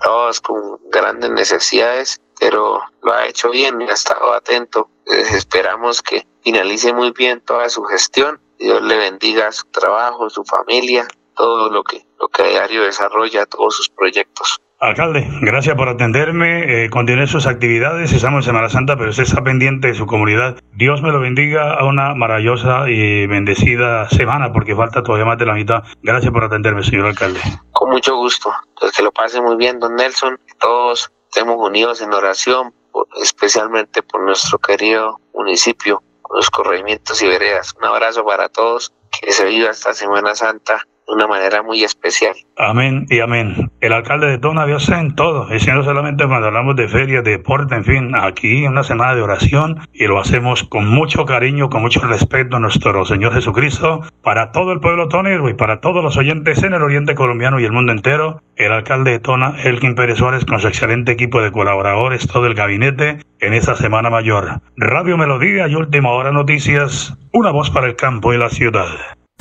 todos 0.00 0.40
con 0.40 0.80
grandes 0.90 1.30
necesidades, 1.30 2.20
pero 2.40 2.80
lo 3.02 3.12
ha 3.12 3.26
hecho 3.26 3.50
bien 3.50 3.80
y 3.80 3.88
ha 3.88 3.92
estado 3.92 4.32
atento. 4.32 4.90
esperamos 5.06 6.02
que 6.02 6.26
finalice 6.42 6.92
muy 6.92 7.12
bien 7.12 7.40
toda 7.40 7.68
su 7.68 7.84
gestión. 7.84 8.40
Dios 8.58 8.82
le 8.82 8.96
bendiga 8.96 9.52
su 9.52 9.66
trabajo, 9.66 10.28
su 10.30 10.44
familia, 10.44 11.06
todo 11.36 11.70
lo 11.70 11.84
que, 11.84 12.06
lo 12.18 12.28
que 12.28 12.42
Diario 12.44 12.82
desarrolla, 12.82 13.46
todos 13.46 13.76
sus 13.76 13.88
proyectos. 13.88 14.60
Alcalde, 14.82 15.24
gracias 15.40 15.76
por 15.76 15.88
atenderme. 15.88 16.86
Eh, 16.86 16.90
continúe 16.90 17.28
sus 17.28 17.46
actividades. 17.46 18.12
Estamos 18.12 18.38
en 18.38 18.46
Semana 18.50 18.68
Santa, 18.68 18.96
pero 18.96 19.10
usted 19.10 19.22
está 19.22 19.40
pendiente 19.40 19.86
de 19.86 19.94
su 19.94 20.06
comunidad. 20.06 20.56
Dios 20.72 21.00
me 21.02 21.12
lo 21.12 21.20
bendiga 21.20 21.74
a 21.74 21.84
una 21.84 22.16
maravillosa 22.16 22.90
y 22.90 23.28
bendecida 23.28 24.10
semana, 24.10 24.52
porque 24.52 24.74
falta 24.74 25.04
todavía 25.04 25.24
más 25.24 25.38
de 25.38 25.46
la 25.46 25.54
mitad. 25.54 25.84
Gracias 26.02 26.32
por 26.32 26.42
atenderme, 26.42 26.82
señor 26.82 27.06
alcalde. 27.06 27.38
Con 27.70 27.90
mucho 27.90 28.16
gusto. 28.16 28.52
Pues 28.80 28.90
que 28.90 29.04
lo 29.04 29.12
pase 29.12 29.40
muy 29.40 29.54
bien, 29.54 29.78
don 29.78 29.94
Nelson. 29.94 30.36
Todos 30.58 31.12
estemos 31.26 31.54
unidos 31.60 32.00
en 32.00 32.12
oración, 32.12 32.74
especialmente 33.22 34.02
por 34.02 34.24
nuestro 34.24 34.58
querido 34.58 35.20
municipio, 35.32 36.02
los 36.34 36.50
corregimientos 36.50 37.22
y 37.22 37.28
veredas. 37.28 37.72
Un 37.78 37.84
abrazo 37.84 38.24
para 38.24 38.48
todos. 38.48 38.92
Que 39.20 39.30
se 39.30 39.44
viva 39.44 39.70
esta 39.70 39.94
Semana 39.94 40.34
Santa 40.34 40.84
de 41.06 41.14
una 41.14 41.26
manera 41.26 41.62
muy 41.62 41.82
especial. 41.84 42.34
Amén 42.56 43.06
y 43.08 43.20
amén. 43.20 43.70
El 43.80 43.92
alcalde 43.92 44.28
de 44.28 44.38
Tona 44.38 44.66
Dios 44.66 44.88
en 44.88 45.14
todo, 45.14 45.48
y 45.50 45.66
no 45.66 45.84
solamente 45.84 46.26
cuando 46.26 46.46
hablamos 46.46 46.76
de 46.76 46.88
ferias, 46.88 47.24
de 47.24 47.32
deporte, 47.32 47.74
en 47.74 47.84
fin, 47.84 48.12
aquí 48.14 48.66
una 48.66 48.82
semana 48.82 49.14
de 49.14 49.22
oración 49.22 49.80
y 49.92 50.06
lo 50.06 50.18
hacemos 50.18 50.64
con 50.64 50.86
mucho 50.86 51.24
cariño, 51.24 51.70
con 51.70 51.82
mucho 51.82 52.00
respeto 52.00 52.56
a 52.56 52.60
nuestro 52.60 53.04
Señor 53.04 53.34
Jesucristo, 53.34 54.00
para 54.22 54.52
todo 54.52 54.72
el 54.72 54.80
pueblo 54.80 55.08
tonero 55.08 55.48
y 55.48 55.54
para 55.54 55.80
todos 55.80 56.02
los 56.02 56.16
oyentes 56.16 56.62
en 56.62 56.74
el 56.74 56.82
oriente 56.82 57.14
colombiano 57.14 57.58
y 57.58 57.64
el 57.64 57.72
mundo 57.72 57.92
entero. 57.92 58.42
El 58.56 58.72
alcalde 58.72 59.12
de 59.12 59.18
Tona, 59.18 59.56
Elkin 59.64 59.94
Pérez 59.94 60.18
Suárez, 60.18 60.44
con 60.44 60.60
su 60.60 60.68
excelente 60.68 61.12
equipo 61.12 61.40
de 61.40 61.50
colaboradores, 61.50 62.28
todo 62.28 62.46
el 62.46 62.54
gabinete, 62.54 63.18
en 63.40 63.54
esta 63.54 63.74
Semana 63.74 64.10
Mayor. 64.10 64.60
Radio 64.76 65.16
Melodía 65.16 65.66
y 65.68 65.74
Última 65.74 66.10
Hora 66.10 66.32
Noticias, 66.32 67.16
una 67.32 67.50
voz 67.50 67.70
para 67.70 67.86
el 67.86 67.96
campo 67.96 68.32
y 68.32 68.38
la 68.38 68.50
ciudad. 68.50 68.86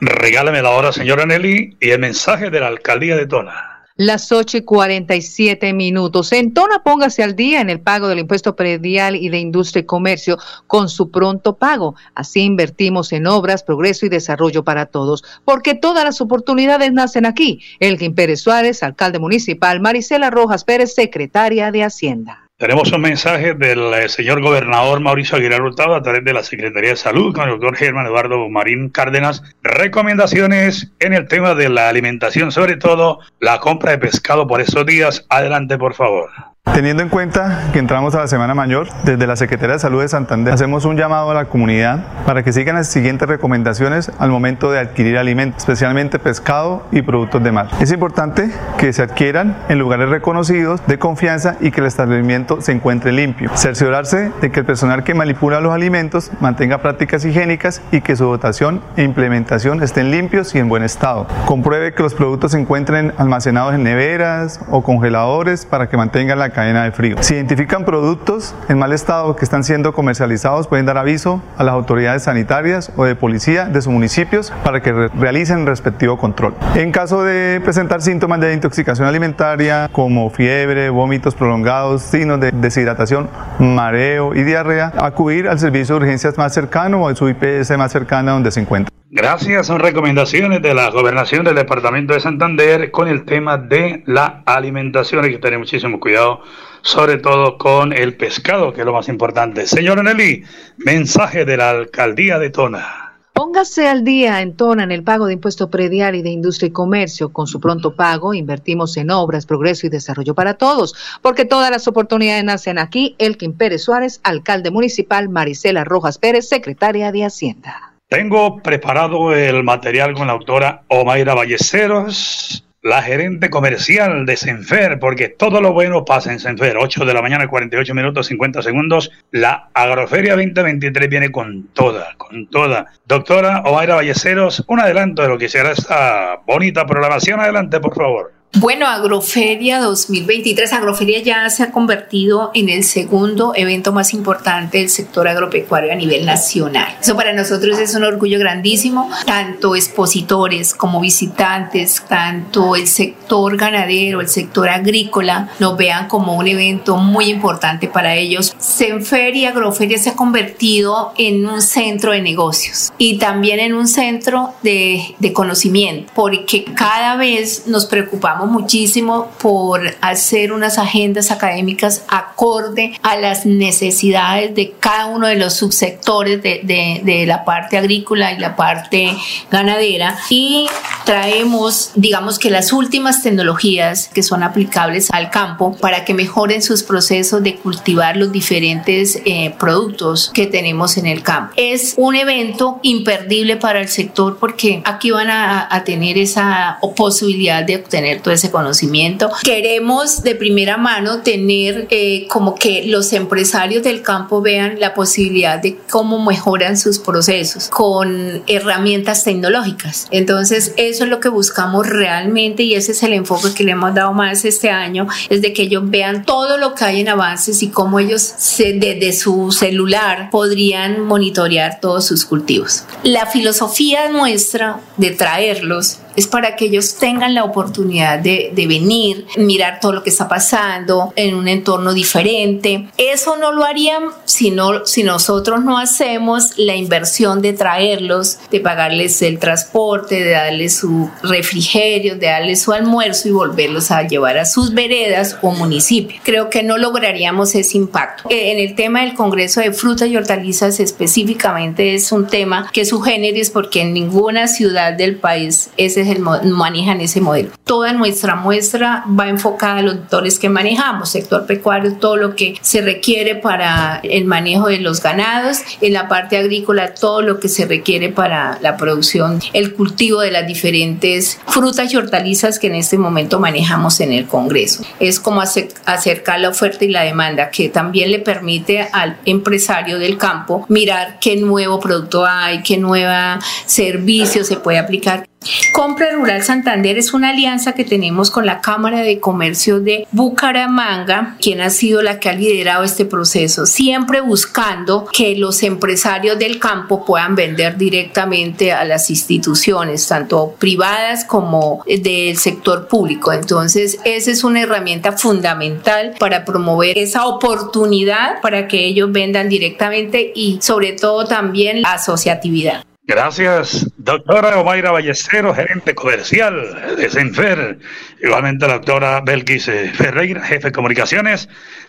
Regálame 0.00 0.62
la 0.62 0.70
hora, 0.70 0.90
señora 0.90 1.26
Nelly, 1.26 1.76
y 1.78 1.90
el 1.90 2.00
mensaje 2.00 2.50
de 2.50 2.58
la 2.58 2.66
alcaldía 2.66 3.14
de 3.14 3.28
Tona. 3.28 3.69
Las 4.02 4.32
8 4.32 4.56
y 4.56 4.62
47 4.62 5.74
minutos. 5.74 6.32
En 6.32 6.54
Tona, 6.54 6.82
póngase 6.82 7.22
al 7.22 7.36
día 7.36 7.60
en 7.60 7.68
el 7.68 7.80
pago 7.80 8.08
del 8.08 8.20
impuesto 8.20 8.56
predial 8.56 9.14
y 9.14 9.28
de 9.28 9.38
industria 9.38 9.82
y 9.82 9.84
comercio 9.84 10.38
con 10.66 10.88
su 10.88 11.10
pronto 11.10 11.56
pago. 11.56 11.96
Así 12.14 12.40
invertimos 12.40 13.12
en 13.12 13.26
obras, 13.26 13.62
progreso 13.62 14.06
y 14.06 14.08
desarrollo 14.08 14.64
para 14.64 14.86
todos, 14.86 15.22
porque 15.44 15.74
todas 15.74 16.02
las 16.02 16.22
oportunidades 16.22 16.94
nacen 16.94 17.26
aquí. 17.26 17.60
Elgin 17.78 18.14
Pérez 18.14 18.40
Suárez, 18.40 18.82
alcalde 18.82 19.18
municipal, 19.18 19.80
Marisela 19.80 20.30
Rojas 20.30 20.64
Pérez, 20.64 20.94
secretaria 20.94 21.70
de 21.70 21.84
Hacienda. 21.84 22.49
Tenemos 22.60 22.92
un 22.92 23.00
mensaje 23.00 23.54
del 23.54 23.94
eh, 23.94 24.10
señor 24.10 24.42
gobernador 24.42 25.00
Mauricio 25.00 25.38
Aguilar 25.38 25.62
Hurtado 25.62 25.94
a 25.94 26.02
través 26.02 26.22
de 26.22 26.34
la 26.34 26.42
Secretaría 26.42 26.90
de 26.90 26.96
Salud 26.96 27.34
con 27.34 27.44
el 27.44 27.52
doctor 27.52 27.74
Germán 27.74 28.04
Eduardo 28.04 28.50
Marín 28.50 28.90
Cárdenas. 28.90 29.42
Recomendaciones 29.62 30.92
en 30.98 31.14
el 31.14 31.26
tema 31.26 31.54
de 31.54 31.70
la 31.70 31.88
alimentación, 31.88 32.52
sobre 32.52 32.76
todo 32.76 33.20
la 33.38 33.60
compra 33.60 33.92
de 33.92 33.98
pescado 33.98 34.46
por 34.46 34.60
estos 34.60 34.84
días. 34.84 35.24
Adelante, 35.30 35.78
por 35.78 35.94
favor. 35.94 36.49
Teniendo 36.80 37.02
en 37.02 37.08
cuenta 37.08 37.68
que 37.72 37.78
entramos 37.78 38.14
a 38.14 38.20
la 38.20 38.28
Semana 38.28 38.54
Mayor, 38.54 38.88
desde 39.02 39.26
la 39.26 39.34
Secretaría 39.34 39.74
de 39.74 39.80
Salud 39.80 40.00
de 40.02 40.08
Santander 40.08 40.54
hacemos 40.54 40.84
un 40.84 40.96
llamado 40.96 41.30
a 41.30 41.34
la 41.34 41.46
comunidad 41.46 42.04
para 42.24 42.42
que 42.42 42.52
sigan 42.52 42.76
las 42.76 42.86
siguientes 42.86 43.28
recomendaciones 43.28 44.12
al 44.18 44.30
momento 44.30 44.70
de 44.70 44.78
adquirir 44.78 45.18
alimentos, 45.18 45.58
especialmente 45.58 46.18
pescado 46.18 46.86
y 46.92 47.02
productos 47.02 47.42
de 47.42 47.50
mar. 47.50 47.68
Es 47.80 47.90
importante 47.92 48.50
que 48.78 48.92
se 48.92 49.02
adquieran 49.02 49.56
en 49.68 49.78
lugares 49.78 50.10
reconocidos 50.10 50.80
de 50.86 50.98
confianza 50.98 51.56
y 51.60 51.70
que 51.70 51.80
el 51.80 51.86
establecimiento 51.86 52.60
se 52.60 52.72
encuentre 52.72 53.10
limpio. 53.10 53.50
Cerciorarse 53.56 54.30
de 54.40 54.50
que 54.50 54.60
el 54.60 54.66
personal 54.66 55.02
que 55.02 55.14
manipula 55.14 55.60
los 55.60 55.74
alimentos 55.74 56.30
mantenga 56.40 56.78
prácticas 56.78 57.24
higiénicas 57.24 57.82
y 57.90 58.00
que 58.00 58.16
su 58.16 58.26
dotación 58.26 58.80
e 58.96 59.02
implementación 59.02 59.82
estén 59.82 60.10
limpios 60.10 60.54
y 60.54 60.58
en 60.58 60.68
buen 60.68 60.84
estado. 60.84 61.26
Compruebe 61.46 61.94
que 61.94 62.02
los 62.02 62.14
productos 62.14 62.52
se 62.52 62.60
encuentren 62.60 63.12
almacenados 63.18 63.74
en 63.74 63.82
neveras 63.82 64.60
o 64.70 64.82
congeladores 64.82 65.66
para 65.66 65.88
que 65.88 65.96
mantengan 65.96 66.38
la 66.38 66.49
cadena 66.50 66.84
de 66.84 66.92
frío. 66.92 67.16
Si 67.20 67.34
identifican 67.34 67.84
productos 67.84 68.54
en 68.68 68.78
mal 68.78 68.92
estado 68.92 69.36
que 69.36 69.44
están 69.44 69.64
siendo 69.64 69.92
comercializados, 69.92 70.66
pueden 70.68 70.86
dar 70.86 70.98
aviso 70.98 71.42
a 71.56 71.64
las 71.64 71.74
autoridades 71.74 72.24
sanitarias 72.24 72.92
o 72.96 73.04
de 73.04 73.14
policía 73.14 73.66
de 73.66 73.82
sus 73.82 73.92
municipios 73.92 74.52
para 74.64 74.80
que 74.82 74.92
re 74.92 75.08
realicen 75.08 75.60
el 75.60 75.66
respectivo 75.66 76.18
control. 76.18 76.54
En 76.74 76.92
caso 76.92 77.22
de 77.22 77.60
presentar 77.62 78.02
síntomas 78.02 78.40
de 78.40 78.54
intoxicación 78.54 79.06
alimentaria 79.06 79.88
como 79.92 80.30
fiebre, 80.30 80.90
vómitos 80.90 81.34
prolongados, 81.34 82.02
signos 82.02 82.40
de 82.40 82.50
deshidratación, 82.52 83.28
mareo 83.58 84.34
y 84.34 84.42
diarrea, 84.42 84.92
acudir 84.98 85.48
al 85.48 85.58
servicio 85.58 85.96
de 85.96 86.02
urgencias 86.02 86.38
más 86.38 86.52
cercano 86.52 87.02
o 87.02 87.08
a 87.08 87.14
su 87.14 87.28
IPS 87.28 87.76
más 87.76 87.92
cercana 87.92 88.32
donde 88.32 88.50
se 88.50 88.60
encuentra. 88.60 88.99
Gracias, 89.12 89.66
son 89.66 89.80
recomendaciones 89.80 90.62
de 90.62 90.72
la 90.72 90.88
gobernación 90.88 91.44
del 91.44 91.56
departamento 91.56 92.14
de 92.14 92.20
Santander 92.20 92.92
con 92.92 93.08
el 93.08 93.24
tema 93.24 93.58
de 93.58 94.04
la 94.06 94.44
alimentación. 94.46 95.24
Hay 95.24 95.32
que 95.32 95.38
tener 95.38 95.58
muchísimo 95.58 95.98
cuidado, 95.98 96.42
sobre 96.82 97.18
todo 97.18 97.58
con 97.58 97.92
el 97.92 98.16
pescado, 98.16 98.72
que 98.72 98.82
es 98.82 98.86
lo 98.86 98.92
más 98.92 99.08
importante. 99.08 99.66
Señor 99.66 100.04
Nelly, 100.04 100.44
mensaje 100.76 101.44
de 101.44 101.56
la 101.56 101.70
alcaldía 101.70 102.38
de 102.38 102.50
Tona. 102.50 103.16
Póngase 103.32 103.88
al 103.88 104.04
día 104.04 104.42
en 104.42 104.54
Tona 104.54 104.84
en 104.84 104.92
el 104.92 105.02
pago 105.02 105.26
de 105.26 105.32
impuesto 105.32 105.70
predial 105.70 106.14
y 106.14 106.22
de 106.22 106.30
industria 106.30 106.68
y 106.68 106.70
comercio. 106.70 107.32
Con 107.32 107.48
su 107.48 107.58
pronto 107.58 107.96
pago, 107.96 108.32
invertimos 108.32 108.96
en 108.96 109.10
obras, 109.10 109.44
progreso 109.44 109.88
y 109.88 109.90
desarrollo 109.90 110.36
para 110.36 110.54
todos, 110.54 110.94
porque 111.20 111.44
todas 111.44 111.72
las 111.72 111.88
oportunidades 111.88 112.44
nacen 112.44 112.78
aquí. 112.78 113.16
Elkin 113.18 113.54
Pérez 113.54 113.82
Suárez, 113.82 114.20
alcalde 114.22 114.70
municipal, 114.70 115.28
Marisela 115.28 115.82
Rojas 115.82 116.18
Pérez, 116.18 116.48
secretaria 116.48 117.10
de 117.10 117.24
Hacienda. 117.24 117.89
Tengo 118.10 118.60
preparado 118.60 119.32
el 119.32 119.62
material 119.62 120.14
con 120.14 120.26
la 120.26 120.32
autora 120.32 120.82
Omaira 120.88 121.32
Ballesteros 121.32 122.66
la 122.82 123.02
gerente 123.02 123.50
comercial 123.50 124.24
de 124.26 124.36
Senfer, 124.36 124.98
porque 124.98 125.28
todo 125.28 125.60
lo 125.60 125.72
bueno 125.72 126.04
pasa 126.04 126.32
en 126.32 126.40
Senfer. 126.40 126.76
8 126.76 127.04
de 127.04 127.14
la 127.14 127.22
mañana, 127.22 127.46
48 127.46 127.94
minutos, 127.94 128.26
50 128.26 128.62
segundos. 128.62 129.12
La 129.30 129.68
Agroferia 129.74 130.34
2023 130.34 131.08
viene 131.08 131.30
con 131.30 131.68
toda, 131.74 132.14
con 132.16 132.48
toda. 132.48 132.86
Doctora 133.06 133.62
Omaira 133.66 133.94
Valleceros, 133.96 134.64
un 134.66 134.80
adelanto 134.80 135.22
de 135.22 135.28
lo 135.28 135.38
que 135.38 135.48
será 135.48 135.70
esta 135.70 136.40
bonita 136.46 136.86
programación. 136.86 137.38
Adelante, 137.38 137.78
por 137.78 137.94
favor. 137.94 138.39
Bueno, 138.54 138.88
Agroferia 138.88 139.78
2023, 139.78 140.72
Agroferia 140.72 141.22
ya 141.22 141.48
se 141.50 141.62
ha 141.62 141.70
convertido 141.70 142.50
en 142.52 142.68
el 142.68 142.82
segundo 142.82 143.52
evento 143.54 143.92
más 143.92 144.12
importante 144.12 144.78
del 144.78 144.90
sector 144.90 145.28
agropecuario 145.28 145.92
a 145.92 145.94
nivel 145.94 146.26
nacional. 146.26 146.96
Eso 147.00 147.14
para 147.14 147.32
nosotros 147.32 147.78
es 147.78 147.94
un 147.94 148.02
orgullo 148.02 148.40
grandísimo, 148.40 149.08
tanto 149.24 149.76
expositores 149.76 150.74
como 150.74 151.00
visitantes, 151.00 152.02
tanto 152.08 152.74
el 152.74 152.88
sector 152.88 153.56
ganadero, 153.56 154.20
el 154.20 154.28
sector 154.28 154.68
agrícola, 154.68 155.48
nos 155.60 155.76
vean 155.76 156.08
como 156.08 156.34
un 156.34 156.48
evento 156.48 156.96
muy 156.96 157.26
importante 157.26 157.86
para 157.86 158.16
ellos. 158.16 158.52
Senferia, 158.58 159.50
Agroferia 159.50 159.96
se 159.96 160.10
ha 160.10 160.16
convertido 160.16 161.12
en 161.16 161.46
un 161.46 161.62
centro 161.62 162.10
de 162.10 162.20
negocios 162.20 162.92
y 162.98 163.18
también 163.18 163.60
en 163.60 163.74
un 163.74 163.86
centro 163.86 164.54
de, 164.64 165.14
de 165.20 165.32
conocimiento, 165.32 166.12
porque 166.16 166.64
cada 166.64 167.14
vez 167.14 167.68
nos 167.68 167.86
preocupamos 167.86 168.39
muchísimo 168.46 169.28
por 169.40 169.96
hacer 170.00 170.52
unas 170.52 170.78
agendas 170.78 171.30
académicas 171.30 172.04
acorde 172.08 172.98
a 173.02 173.16
las 173.16 173.46
necesidades 173.46 174.54
de 174.54 174.74
cada 174.78 175.06
uno 175.06 175.26
de 175.26 175.36
los 175.36 175.54
subsectores 175.54 176.42
de, 176.42 176.60
de, 177.02 177.26
la 177.26 177.44
parte 177.44 177.76
agrícola 177.76 178.32
y 178.32 178.38
la 178.38 178.56
parte 178.56 179.16
ganadera 179.50 180.18
y 180.30 180.66
traemos, 181.04 181.92
digamos 181.94 182.38
que 182.38 182.50
las 182.50 182.72
últimas 182.72 183.22
tecnologías 183.22 184.08
que 184.08 184.22
son 184.22 184.42
aplicables 184.42 185.10
al 185.10 185.30
campo 185.30 185.76
para 185.76 186.04
que 186.04 186.14
mejoren 186.14 186.62
sus 186.62 186.82
procesos 186.82 187.42
de 187.42 187.56
cultivar 187.56 188.16
los 188.16 188.32
diferentes 188.32 189.20
eh, 189.24 189.54
productos 189.58 190.30
que 190.32 190.46
tenemos 190.46 190.96
en 190.96 191.06
el 191.06 191.22
campo. 191.22 191.52
Es 191.56 191.94
un 191.96 192.16
evento 192.16 192.78
imperdible 192.82 193.56
para 193.56 193.80
el 193.80 193.88
sector 193.88 194.38
porque 194.38 194.82
aquí 194.84 195.10
van 195.10 195.30
a, 195.30 195.68
a 195.70 195.84
tener 195.84 196.18
esa 196.18 196.78
posibilidad 196.96 197.64
de 197.64 197.76
obtener 197.76 198.20
todo 198.20 198.29
ese 198.32 198.50
conocimiento. 198.50 199.30
Queremos 199.42 200.22
de 200.22 200.34
primera 200.34 200.76
mano 200.76 201.22
tener 201.22 201.86
eh, 201.90 202.26
como 202.28 202.54
que 202.54 202.84
los 202.86 203.12
empresarios 203.12 203.82
del 203.82 204.02
campo 204.02 204.40
vean 204.40 204.78
la 204.78 204.94
posibilidad 204.94 205.58
de 205.58 205.76
cómo 205.90 206.24
mejoran 206.24 206.76
sus 206.76 206.98
procesos 206.98 207.68
con 207.68 208.42
herramientas 208.46 209.24
tecnológicas. 209.24 210.08
Entonces, 210.10 210.74
eso 210.76 211.04
es 211.04 211.10
lo 211.10 211.20
que 211.20 211.28
buscamos 211.28 211.86
realmente 211.88 212.62
y 212.62 212.74
ese 212.74 212.92
es 212.92 213.02
el 213.02 213.12
enfoque 213.12 213.54
que 213.54 213.64
le 213.64 213.72
hemos 213.72 213.94
dado 213.94 214.12
más 214.12 214.44
este 214.44 214.70
año, 214.70 215.06
es 215.28 215.42
de 215.42 215.52
que 215.52 215.62
ellos 215.62 215.82
vean 215.86 216.24
todo 216.24 216.58
lo 216.58 216.74
que 216.74 216.84
hay 216.84 217.00
en 217.00 217.08
avances 217.08 217.62
y 217.62 217.68
cómo 217.68 217.98
ellos 217.98 218.34
desde 218.58 219.12
su 219.12 219.52
celular 219.52 220.30
podrían 220.30 221.00
monitorear 221.00 221.80
todos 221.80 222.06
sus 222.06 222.24
cultivos. 222.24 222.84
La 223.02 223.26
filosofía 223.26 224.08
nuestra 224.08 224.80
de 224.96 225.10
traerlos 225.10 225.98
es 226.16 226.26
para 226.26 226.56
que 226.56 226.66
ellos 226.66 226.96
tengan 226.96 227.34
la 227.34 227.44
oportunidad 227.44 228.18
de, 228.18 228.52
venir, 228.68 229.26
mirar 229.36 229.80
todo 229.80 229.92
lo 229.92 230.02
que 230.02 230.10
está 230.10 230.28
pasando 230.28 231.12
en 231.16 231.34
un 231.34 231.48
entorno 231.48 231.92
diferente. 231.92 232.88
Eso 232.98 233.36
no 233.36 233.52
lo 233.52 233.64
harían 233.64 234.04
si, 234.24 234.50
no, 234.50 234.86
si 234.86 235.02
nosotros 235.02 235.64
no 235.64 235.78
hacemos 235.78 236.58
la 236.58 236.76
inversión 236.76 237.42
de 237.42 237.52
traerlos, 237.52 238.38
de 238.50 238.60
pagarles 238.60 239.22
el 239.22 239.38
transporte, 239.38 240.22
de 240.22 240.30
darles 240.30 240.76
su 240.76 241.10
refrigerio, 241.22 242.16
de 242.16 242.26
darles 242.26 242.62
su 242.62 242.72
almuerzo 242.72 243.28
y 243.28 243.32
volverlos 243.32 243.90
a 243.90 244.02
llevar 244.02 244.38
a 244.38 244.44
sus 244.44 244.74
veredas 244.74 245.38
o 245.42 245.50
municipios. 245.52 246.20
Creo 246.24 246.50
que 246.50 246.62
no 246.62 246.78
lograríamos 246.78 247.54
ese 247.54 247.76
impacto. 247.76 248.24
En 248.30 248.58
el 248.58 248.74
tema 248.74 249.00
del 249.00 249.14
Congreso 249.14 249.60
de 249.60 249.72
Frutas 249.72 250.08
y 250.08 250.16
Hortalizas 250.16 250.80
específicamente 250.80 251.94
es 251.94 252.12
un 252.12 252.26
tema 252.26 252.68
que 252.72 252.84
su 252.84 253.00
género 253.00 253.36
es 253.36 253.50
porque 253.50 253.82
en 253.82 253.92
ninguna 253.92 254.48
ciudad 254.48 254.92
del 254.92 255.16
país 255.16 255.70
manejan 256.18 257.00
ese 257.00 257.20
modelo. 257.20 257.50
Toda 257.64 257.92
nuestra 257.92 258.36
muestra 258.36 259.04
va 259.18 259.28
enfocada 259.28 259.78
a 259.78 259.82
los 259.82 259.94
sectores 259.94 260.38
que 260.38 260.48
manejamos, 260.48 261.10
sector 261.10 261.46
pecuario, 261.46 261.94
todo 261.94 262.16
lo 262.16 262.34
que 262.34 262.56
se 262.60 262.80
requiere 262.80 263.36
para 263.36 264.00
el 264.02 264.24
manejo 264.24 264.68
de 264.68 264.78
los 264.78 265.02
ganados, 265.02 265.58
en 265.80 265.92
la 265.92 266.08
parte 266.08 266.36
agrícola, 266.36 266.94
todo 266.94 267.22
lo 267.22 267.40
que 267.40 267.48
se 267.48 267.66
requiere 267.66 268.08
para 268.08 268.58
la 268.60 268.76
producción, 268.76 269.40
el 269.52 269.74
cultivo 269.74 270.20
de 270.20 270.30
las 270.30 270.46
diferentes 270.46 271.38
frutas 271.46 271.92
y 271.92 271.96
hortalizas 271.96 272.58
que 272.58 272.66
en 272.66 272.74
este 272.74 272.98
momento 272.98 273.40
manejamos 273.40 274.00
en 274.00 274.12
el 274.12 274.26
Congreso. 274.26 274.82
Es 274.98 275.20
como 275.20 275.40
acercar 275.40 276.40
la 276.40 276.48
oferta 276.48 276.84
y 276.84 276.88
la 276.88 277.02
demanda, 277.02 277.50
que 277.50 277.68
también 277.68 278.10
le 278.10 278.18
permite 278.18 278.88
al 278.92 279.18
empresario 279.24 279.98
del 279.98 280.18
campo 280.18 280.66
mirar 280.68 281.18
qué 281.20 281.36
nuevo 281.36 281.80
producto 281.80 282.24
hay, 282.26 282.62
qué 282.62 282.76
nuevo 282.76 283.40
servicio 283.66 284.44
se 284.44 284.56
puede 284.56 284.78
aplicar. 284.78 285.29
Compra 285.72 286.10
Rural 286.12 286.42
Santander 286.42 286.98
es 286.98 287.14
una 287.14 287.30
alianza 287.30 287.72
que 287.72 287.84
tenemos 287.84 288.30
con 288.30 288.44
la 288.44 288.60
Cámara 288.60 289.00
de 289.00 289.18
Comercio 289.18 289.80
de 289.80 290.06
Bucaramanga, 290.12 291.36
quien 291.40 291.62
ha 291.62 291.70
sido 291.70 292.02
la 292.02 292.20
que 292.20 292.28
ha 292.28 292.34
liderado 292.34 292.84
este 292.84 293.06
proceso, 293.06 293.64
siempre 293.64 294.20
buscando 294.20 295.08
que 295.10 295.36
los 295.36 295.62
empresarios 295.62 296.38
del 296.38 296.58
campo 296.58 297.06
puedan 297.06 297.34
vender 297.34 297.78
directamente 297.78 298.72
a 298.72 298.84
las 298.84 299.08
instituciones, 299.08 300.06
tanto 300.06 300.54
privadas 300.58 301.24
como 301.24 301.82
del 301.86 302.36
sector 302.36 302.86
público. 302.86 303.32
Entonces, 303.32 303.98
esa 304.04 304.30
es 304.30 304.44
una 304.44 304.60
herramienta 304.60 305.12
fundamental 305.12 306.14
para 306.18 306.44
promover 306.44 306.98
esa 306.98 307.26
oportunidad 307.26 308.42
para 308.42 308.68
que 308.68 308.84
ellos 308.84 309.10
vendan 309.10 309.48
directamente 309.48 310.32
y 310.34 310.58
sobre 310.60 310.92
todo 310.92 311.24
también 311.24 311.80
la 311.80 311.94
asociatividad. 311.94 312.84
Gracias, 313.10 313.90
doctora 313.96 314.60
Omaira 314.60 314.92
Ballesteros, 314.92 315.56
gerente 315.56 315.96
comercial 315.96 316.94
de 316.96 317.10
Senfer. 317.10 317.76
Igualmente 318.22 318.68
la 318.68 318.74
doctora 318.74 319.20
Belkis 319.20 319.64
Ferreira, 319.94 320.40
jefe 320.44 320.68
de 320.68 320.72
comunicaciones. 320.72 321.48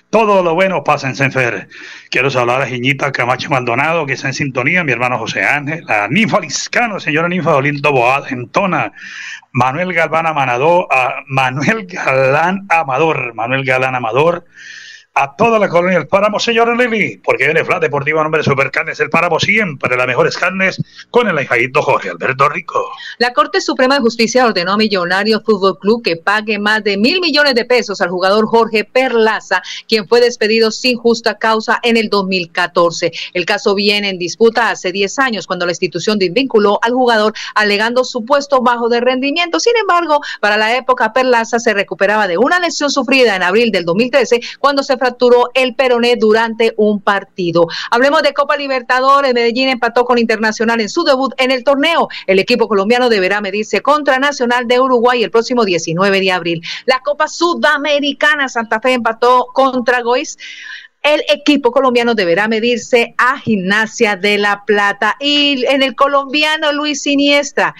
Todo 0.09 0.41
lo 0.41 0.55
bueno 0.55 0.83
pasa 0.83 1.07
en 1.07 1.15
Senfer. 1.15 1.67
Quiero 2.09 2.31
saludar 2.31 2.63
a 2.63 2.65
Jiñita 2.65 3.11
Camacho 3.11 3.51
Maldonado, 3.51 4.07
que 4.07 4.13
está 4.13 4.29
en 4.29 4.33
sintonía, 4.33 4.83
mi 4.83 4.93
hermano 4.93 5.19
José 5.19 5.43
Ángel, 5.43 5.85
a 5.91 6.07
Ninfa 6.07 6.39
Liscano, 6.39 6.99
señora 6.99 7.29
Ninfa 7.29 7.53
Olindo 7.53 7.91
Boada, 7.91 8.27
Tona, 8.51 8.91
Manuel 9.51 9.93
Galván 9.93 10.25
Manuel 11.27 11.85
Galán 11.85 12.65
Amador, 12.67 13.35
Manuel 13.35 13.63
Galán 13.63 13.93
Amador, 13.93 14.45
a 15.13 15.35
toda 15.35 15.59
la 15.59 15.67
colonia 15.67 15.97
del 15.97 16.07
Páramo, 16.07 16.39
señor 16.39 16.75
Lili, 16.77 17.17
porque 17.17 17.43
viene 17.43 17.65
Flat 17.65 17.81
Deportiva 17.81 18.23
nombre 18.23 18.39
de 18.39 18.45
Supercarnes 18.45 18.97
El 19.01 19.09
Páramo, 19.09 19.41
siempre 19.41 19.97
las 19.97 20.07
mejores 20.07 20.37
carnes, 20.37 20.81
con 21.09 21.27
el 21.27 21.37
ahijadito 21.37 21.81
Jorge 21.81 22.09
Alberto 22.11 22.47
Rico. 22.47 22.89
La 23.17 23.33
Corte 23.33 23.59
Suprema 23.59 23.95
de 23.95 24.01
Justicia 24.01 24.45
ordenó 24.45 24.73
a 24.73 24.77
Millonarios 24.77 25.43
Fútbol 25.43 25.77
Club 25.79 26.01
que 26.01 26.15
pague 26.15 26.59
más 26.59 26.85
de 26.85 26.95
mil 26.97 27.19
millones 27.19 27.55
de 27.55 27.65
pesos 27.65 27.99
al 27.99 28.09
jugador 28.09 28.47
Jorge 28.47 28.85
Perlaza, 28.85 29.61
quien 29.85 30.07
fue 30.07 30.21
despedido 30.21 30.71
sin 30.71 30.97
justa 30.97 31.37
causa 31.37 31.79
en 31.83 31.97
el 31.97 32.09
2014. 32.09 33.11
El 33.33 33.45
caso 33.45 33.75
viene 33.75 34.09
en 34.09 34.17
disputa 34.17 34.69
hace 34.69 34.93
10 34.93 35.19
años, 35.19 35.45
cuando 35.45 35.65
la 35.65 35.73
institución 35.73 36.19
desvinculó 36.19 36.79
al 36.81 36.93
jugador 36.93 37.33
alegando 37.55 38.05
supuesto 38.05 38.61
bajo 38.61 38.87
de 38.87 39.01
rendimiento. 39.01 39.59
Sin 39.59 39.75
embargo, 39.75 40.21
para 40.39 40.55
la 40.55 40.77
época, 40.77 41.11
Perlaza 41.11 41.59
se 41.59 41.73
recuperaba 41.73 42.29
de 42.29 42.37
una 42.37 42.61
lesión 42.61 42.89
sufrida 42.89 43.35
en 43.35 43.43
abril 43.43 43.71
del 43.73 43.83
2013, 43.83 44.39
cuando 44.57 44.83
se 44.83 45.00
fracturó 45.01 45.49
el 45.55 45.73
peroné 45.73 46.15
durante 46.15 46.75
un 46.77 47.01
partido. 47.01 47.67
Hablemos 47.89 48.21
de 48.21 48.33
Copa 48.33 48.55
Libertadores. 48.55 49.33
Medellín 49.33 49.69
empató 49.69 50.05
con 50.05 50.19
Internacional 50.19 50.79
en 50.79 50.89
su 50.89 51.03
debut 51.03 51.33
en 51.37 51.49
el 51.49 51.63
torneo. 51.63 52.07
El 52.27 52.37
equipo 52.37 52.67
colombiano 52.67 53.09
deberá 53.09 53.41
medirse 53.41 53.81
contra 53.81 54.19
Nacional 54.19 54.67
de 54.67 54.79
Uruguay 54.79 55.23
el 55.23 55.31
próximo 55.31 55.65
19 55.65 56.19
de 56.19 56.31
abril. 56.31 56.61
La 56.85 56.99
Copa 56.99 57.27
Sudamericana 57.27 58.47
Santa 58.47 58.79
Fe 58.79 58.93
empató 58.93 59.47
contra 59.53 60.01
Goiz 60.01 60.37
el 61.01 61.23
equipo 61.29 61.71
colombiano 61.71 62.13
deberá 62.13 62.47
medirse 62.47 63.15
a 63.17 63.39
Gimnasia 63.39 64.17
de 64.17 64.37
la 64.37 64.65
Plata. 64.65 65.17
Y 65.19 65.65
en 65.65 65.81
el 65.81 65.95
colombiano 65.95 66.71
Luis 66.73 67.01
Siniestra 67.01 67.73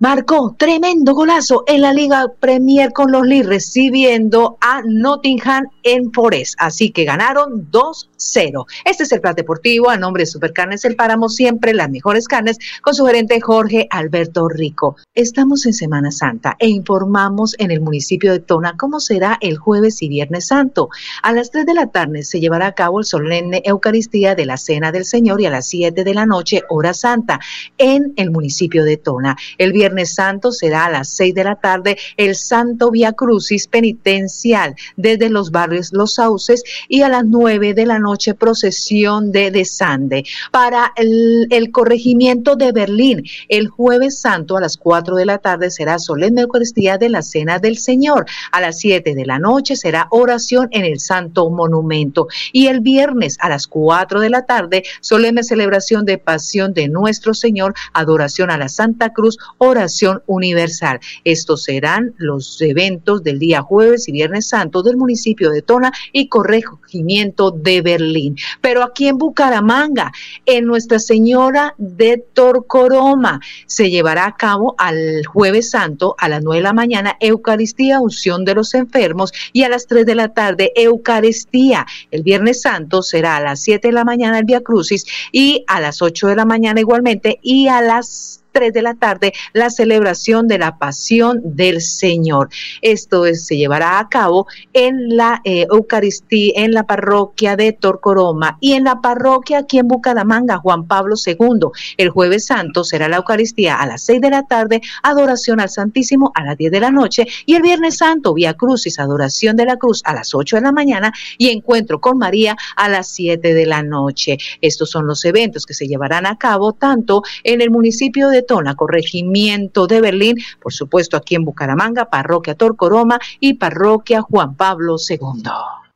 marcó 0.00 0.54
tremendo 0.56 1.12
golazo 1.12 1.64
en 1.66 1.80
la 1.80 1.92
Liga 1.92 2.32
Premier 2.38 2.92
con 2.92 3.10
los 3.10 3.26
Leeds 3.26 3.48
recibiendo 3.48 4.56
a 4.60 4.80
Nottingham 4.84 5.66
en 5.82 6.12
Forés. 6.12 6.54
Así 6.58 6.90
que 6.90 7.04
ganaron 7.04 7.68
2-0. 7.72 8.64
Este 8.84 9.02
es 9.02 9.12
el 9.12 9.20
Plan 9.20 9.34
Deportivo 9.34 9.90
a 9.90 9.96
nombre 9.96 10.22
de 10.22 10.26
Supercarnes 10.26 10.84
El 10.84 10.94
Páramo, 10.94 11.28
siempre 11.28 11.74
las 11.74 11.90
mejores 11.90 12.28
carnes, 12.28 12.58
con 12.80 12.94
su 12.94 13.04
gerente 13.06 13.40
Jorge 13.40 13.88
Alberto 13.90 14.48
Rico. 14.48 14.96
Estamos 15.16 15.66
en 15.66 15.72
Semana 15.72 16.12
Santa 16.12 16.54
e 16.60 16.68
informamos 16.68 17.56
en 17.58 17.72
el 17.72 17.80
municipio 17.80 18.30
de 18.30 18.38
Tona 18.38 18.76
cómo 18.76 19.00
será 19.00 19.36
el 19.40 19.58
jueves 19.58 20.00
y 20.02 20.08
viernes 20.08 20.46
santo. 20.46 20.90
A 21.24 21.32
las 21.32 21.50
3 21.50 21.66
de 21.66 21.74
la 21.74 21.88
tarde 21.88 22.22
se 22.22 22.38
llevará 22.38 22.68
a 22.68 22.74
cabo 22.74 23.00
el 23.00 23.04
solemne 23.04 23.62
Eucaristía 23.64 24.36
de 24.36 24.46
la 24.46 24.58
Cena 24.58 24.92
del 24.92 25.04
Señor 25.04 25.40
y 25.40 25.46
a 25.46 25.50
las 25.50 25.66
7 25.66 26.04
de 26.04 26.14
la 26.14 26.24
noche, 26.24 26.62
hora 26.68 26.94
santa, 26.94 27.40
en 27.78 28.12
el 28.16 28.30
municipio 28.30 28.84
de 28.84 28.96
Tona. 28.96 29.36
El 29.58 29.72
viernes 29.72 29.87
santo 30.06 30.52
será 30.52 30.86
a 30.86 30.90
las 30.90 31.08
6 31.10 31.34
de 31.34 31.44
la 31.44 31.56
tarde 31.56 31.96
el 32.16 32.34
Santo 32.34 32.90
Via 32.90 33.12
Crucis 33.12 33.66
penitencial 33.66 34.74
desde 34.96 35.30
los 35.30 35.50
barrios 35.50 35.92
Los 35.92 36.14
Sauces 36.14 36.62
y 36.88 37.02
a 37.02 37.08
las 37.08 37.24
9 37.24 37.74
de 37.74 37.86
la 37.86 37.98
noche 37.98 38.34
procesión 38.34 39.32
de 39.32 39.50
desande. 39.50 40.24
Para 40.50 40.92
el, 40.96 41.46
el 41.50 41.70
corregimiento 41.70 42.56
de 42.56 42.72
Berlín, 42.72 43.24
el 43.48 43.68
jueves 43.68 44.20
santo 44.20 44.56
a 44.56 44.60
las 44.60 44.76
4 44.76 45.16
de 45.16 45.26
la 45.26 45.38
tarde 45.38 45.70
será 45.70 45.98
solemne 45.98 46.42
Eucaristía 46.42 46.98
de 46.98 47.08
la 47.08 47.22
Cena 47.22 47.58
del 47.58 47.78
Señor. 47.78 48.26
A 48.52 48.60
las 48.60 48.78
7 48.78 49.14
de 49.14 49.26
la 49.26 49.38
noche 49.38 49.76
será 49.76 50.08
oración 50.10 50.68
en 50.72 50.84
el 50.84 51.00
Santo 51.00 51.48
Monumento. 51.50 52.28
Y 52.52 52.66
el 52.66 52.80
viernes 52.80 53.36
a 53.40 53.48
las 53.48 53.66
4 53.66 54.20
de 54.20 54.30
la 54.30 54.46
tarde, 54.46 54.84
solemne 55.00 55.42
celebración 55.42 56.04
de 56.04 56.18
pasión 56.18 56.74
de 56.74 56.88
nuestro 56.88 57.34
Señor, 57.34 57.74
adoración 57.92 58.50
a 58.50 58.58
la 58.58 58.68
Santa 58.68 59.12
Cruz, 59.12 59.38
oración 59.58 59.77
universal. 60.26 61.00
Estos 61.24 61.64
serán 61.64 62.14
los 62.18 62.60
eventos 62.60 63.22
del 63.22 63.38
día 63.38 63.62
jueves 63.62 64.08
y 64.08 64.12
viernes 64.12 64.48
santo 64.48 64.82
del 64.82 64.96
municipio 64.96 65.50
de 65.50 65.62
Tona 65.62 65.92
y 66.12 66.28
corregimiento 66.28 67.50
de 67.50 67.82
Berlín. 67.82 68.36
Pero 68.60 68.82
aquí 68.82 69.08
en 69.08 69.18
Bucaramanga, 69.18 70.12
en 70.46 70.64
Nuestra 70.64 70.98
Señora 70.98 71.74
de 71.78 72.24
Torcoroma, 72.32 73.40
se 73.66 73.90
llevará 73.90 74.26
a 74.26 74.36
cabo 74.36 74.74
al 74.78 75.24
jueves 75.26 75.70
santo 75.70 76.14
a 76.18 76.28
las 76.28 76.42
9 76.42 76.58
de 76.58 76.62
la 76.62 76.72
mañana 76.72 77.16
Eucaristía, 77.20 78.00
unción 78.00 78.44
de 78.44 78.54
los 78.54 78.74
enfermos 78.74 79.32
y 79.52 79.62
a 79.62 79.68
las 79.68 79.86
3 79.86 80.06
de 80.06 80.14
la 80.14 80.34
tarde 80.34 80.72
Eucaristía. 80.74 81.86
El 82.10 82.22
viernes 82.22 82.62
santo 82.62 83.02
será 83.02 83.36
a 83.36 83.40
las 83.40 83.60
7 83.60 83.88
de 83.88 83.92
la 83.92 84.04
mañana 84.04 84.38
el 84.38 84.44
Via 84.44 84.60
Crucis 84.60 85.06
y 85.32 85.64
a 85.66 85.80
las 85.80 86.02
8 86.02 86.28
de 86.28 86.36
la 86.36 86.44
mañana 86.44 86.80
igualmente 86.80 87.38
y 87.42 87.68
a 87.68 87.80
las 87.80 88.37
3 88.52 88.72
de 88.72 88.82
la 88.82 88.94
tarde 88.94 89.32
la 89.52 89.70
celebración 89.70 90.48
de 90.48 90.58
la 90.58 90.78
pasión 90.78 91.40
del 91.44 91.80
Señor. 91.80 92.48
Esto 92.82 93.24
se 93.34 93.56
llevará 93.56 93.98
a 93.98 94.08
cabo 94.08 94.46
en 94.72 95.16
la 95.16 95.40
eh, 95.44 95.66
Eucaristía, 95.70 96.52
en 96.56 96.72
la 96.72 96.84
parroquia 96.84 97.56
de 97.56 97.72
Torcoroma 97.72 98.58
y 98.60 98.72
en 98.72 98.84
la 98.84 99.00
parroquia 99.00 99.58
aquí 99.58 99.78
en 99.78 99.88
Bucaramanga, 99.88 100.58
Juan 100.58 100.86
Pablo 100.86 101.16
II. 101.24 101.68
El 101.96 102.10
jueves 102.10 102.46
santo 102.46 102.84
será 102.84 103.08
la 103.08 103.16
Eucaristía 103.16 103.76
a 103.76 103.86
las 103.86 104.02
6 104.02 104.20
de 104.20 104.30
la 104.30 104.42
tarde, 104.44 104.80
adoración 105.02 105.60
al 105.60 105.70
Santísimo 105.70 106.32
a 106.34 106.44
las 106.44 106.56
10 106.56 106.72
de 106.72 106.80
la 106.80 106.90
noche 106.90 107.26
y 107.46 107.54
el 107.54 107.62
viernes 107.62 107.98
santo, 107.98 108.34
vía 108.34 108.54
Crucis, 108.54 108.98
adoración 108.98 109.56
de 109.56 109.64
la 109.64 109.76
cruz 109.76 110.02
a 110.04 110.14
las 110.14 110.34
8 110.34 110.56
de 110.56 110.62
la 110.62 110.72
mañana 110.72 111.12
y 111.36 111.50
encuentro 111.50 112.00
con 112.00 112.18
María 112.18 112.56
a 112.76 112.88
las 112.88 113.08
7 113.08 113.54
de 113.54 113.66
la 113.66 113.82
noche. 113.82 114.38
Estos 114.60 114.90
son 114.90 115.06
los 115.06 115.24
eventos 115.24 115.66
que 115.66 115.74
se 115.74 115.86
llevarán 115.86 116.26
a 116.26 116.36
cabo 116.36 116.72
tanto 116.72 117.22
en 117.44 117.60
el 117.60 117.70
municipio 117.70 118.28
de 118.38 118.42
Tona, 118.42 118.76
corregimiento 118.76 119.86
de 119.86 120.00
Berlín, 120.00 120.36
por 120.62 120.72
supuesto 120.72 121.16
aquí 121.16 121.34
en 121.34 121.44
Bucaramanga, 121.44 122.08
parroquia 122.08 122.54
Torcoroma 122.54 123.18
y 123.40 123.54
parroquia 123.54 124.22
Juan 124.22 124.54
Pablo 124.54 124.96
II. 125.08 125.18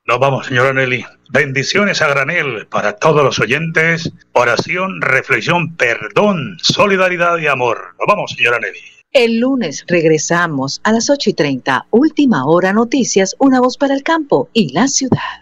Nos 0.05 0.19
vamos, 0.19 0.47
señora 0.47 0.73
Nelly. 0.73 1.05
Bendiciones 1.31 2.03
a 2.03 2.09
granel 2.09 2.67
para 2.67 2.95
todos 2.97 3.23
los 3.23 3.39
oyentes. 3.39 4.13
Oración, 4.33 5.01
reflexión, 5.01 5.77
perdón, 5.77 6.59
solidaridad 6.61 7.39
y 7.39 7.47
amor. 7.47 7.95
Nos 7.99 8.07
vamos, 8.09 8.33
señora 8.33 8.59
Nelly. 8.59 8.81
El 9.13 9.39
lunes 9.39 9.85
regresamos 9.87 10.81
a 10.83 10.93
las 10.93 11.09
8 11.11 11.31
y 11.31 11.35
30. 11.35 11.87
Última 11.91 12.47
hora 12.47 12.73
noticias, 12.73 13.37
una 13.39 13.61
voz 13.61 13.77
para 13.77 13.95
el 13.95 14.03
campo 14.03 14.49
y 14.53 14.73
la 14.73 14.89
ciudad. 14.89 15.42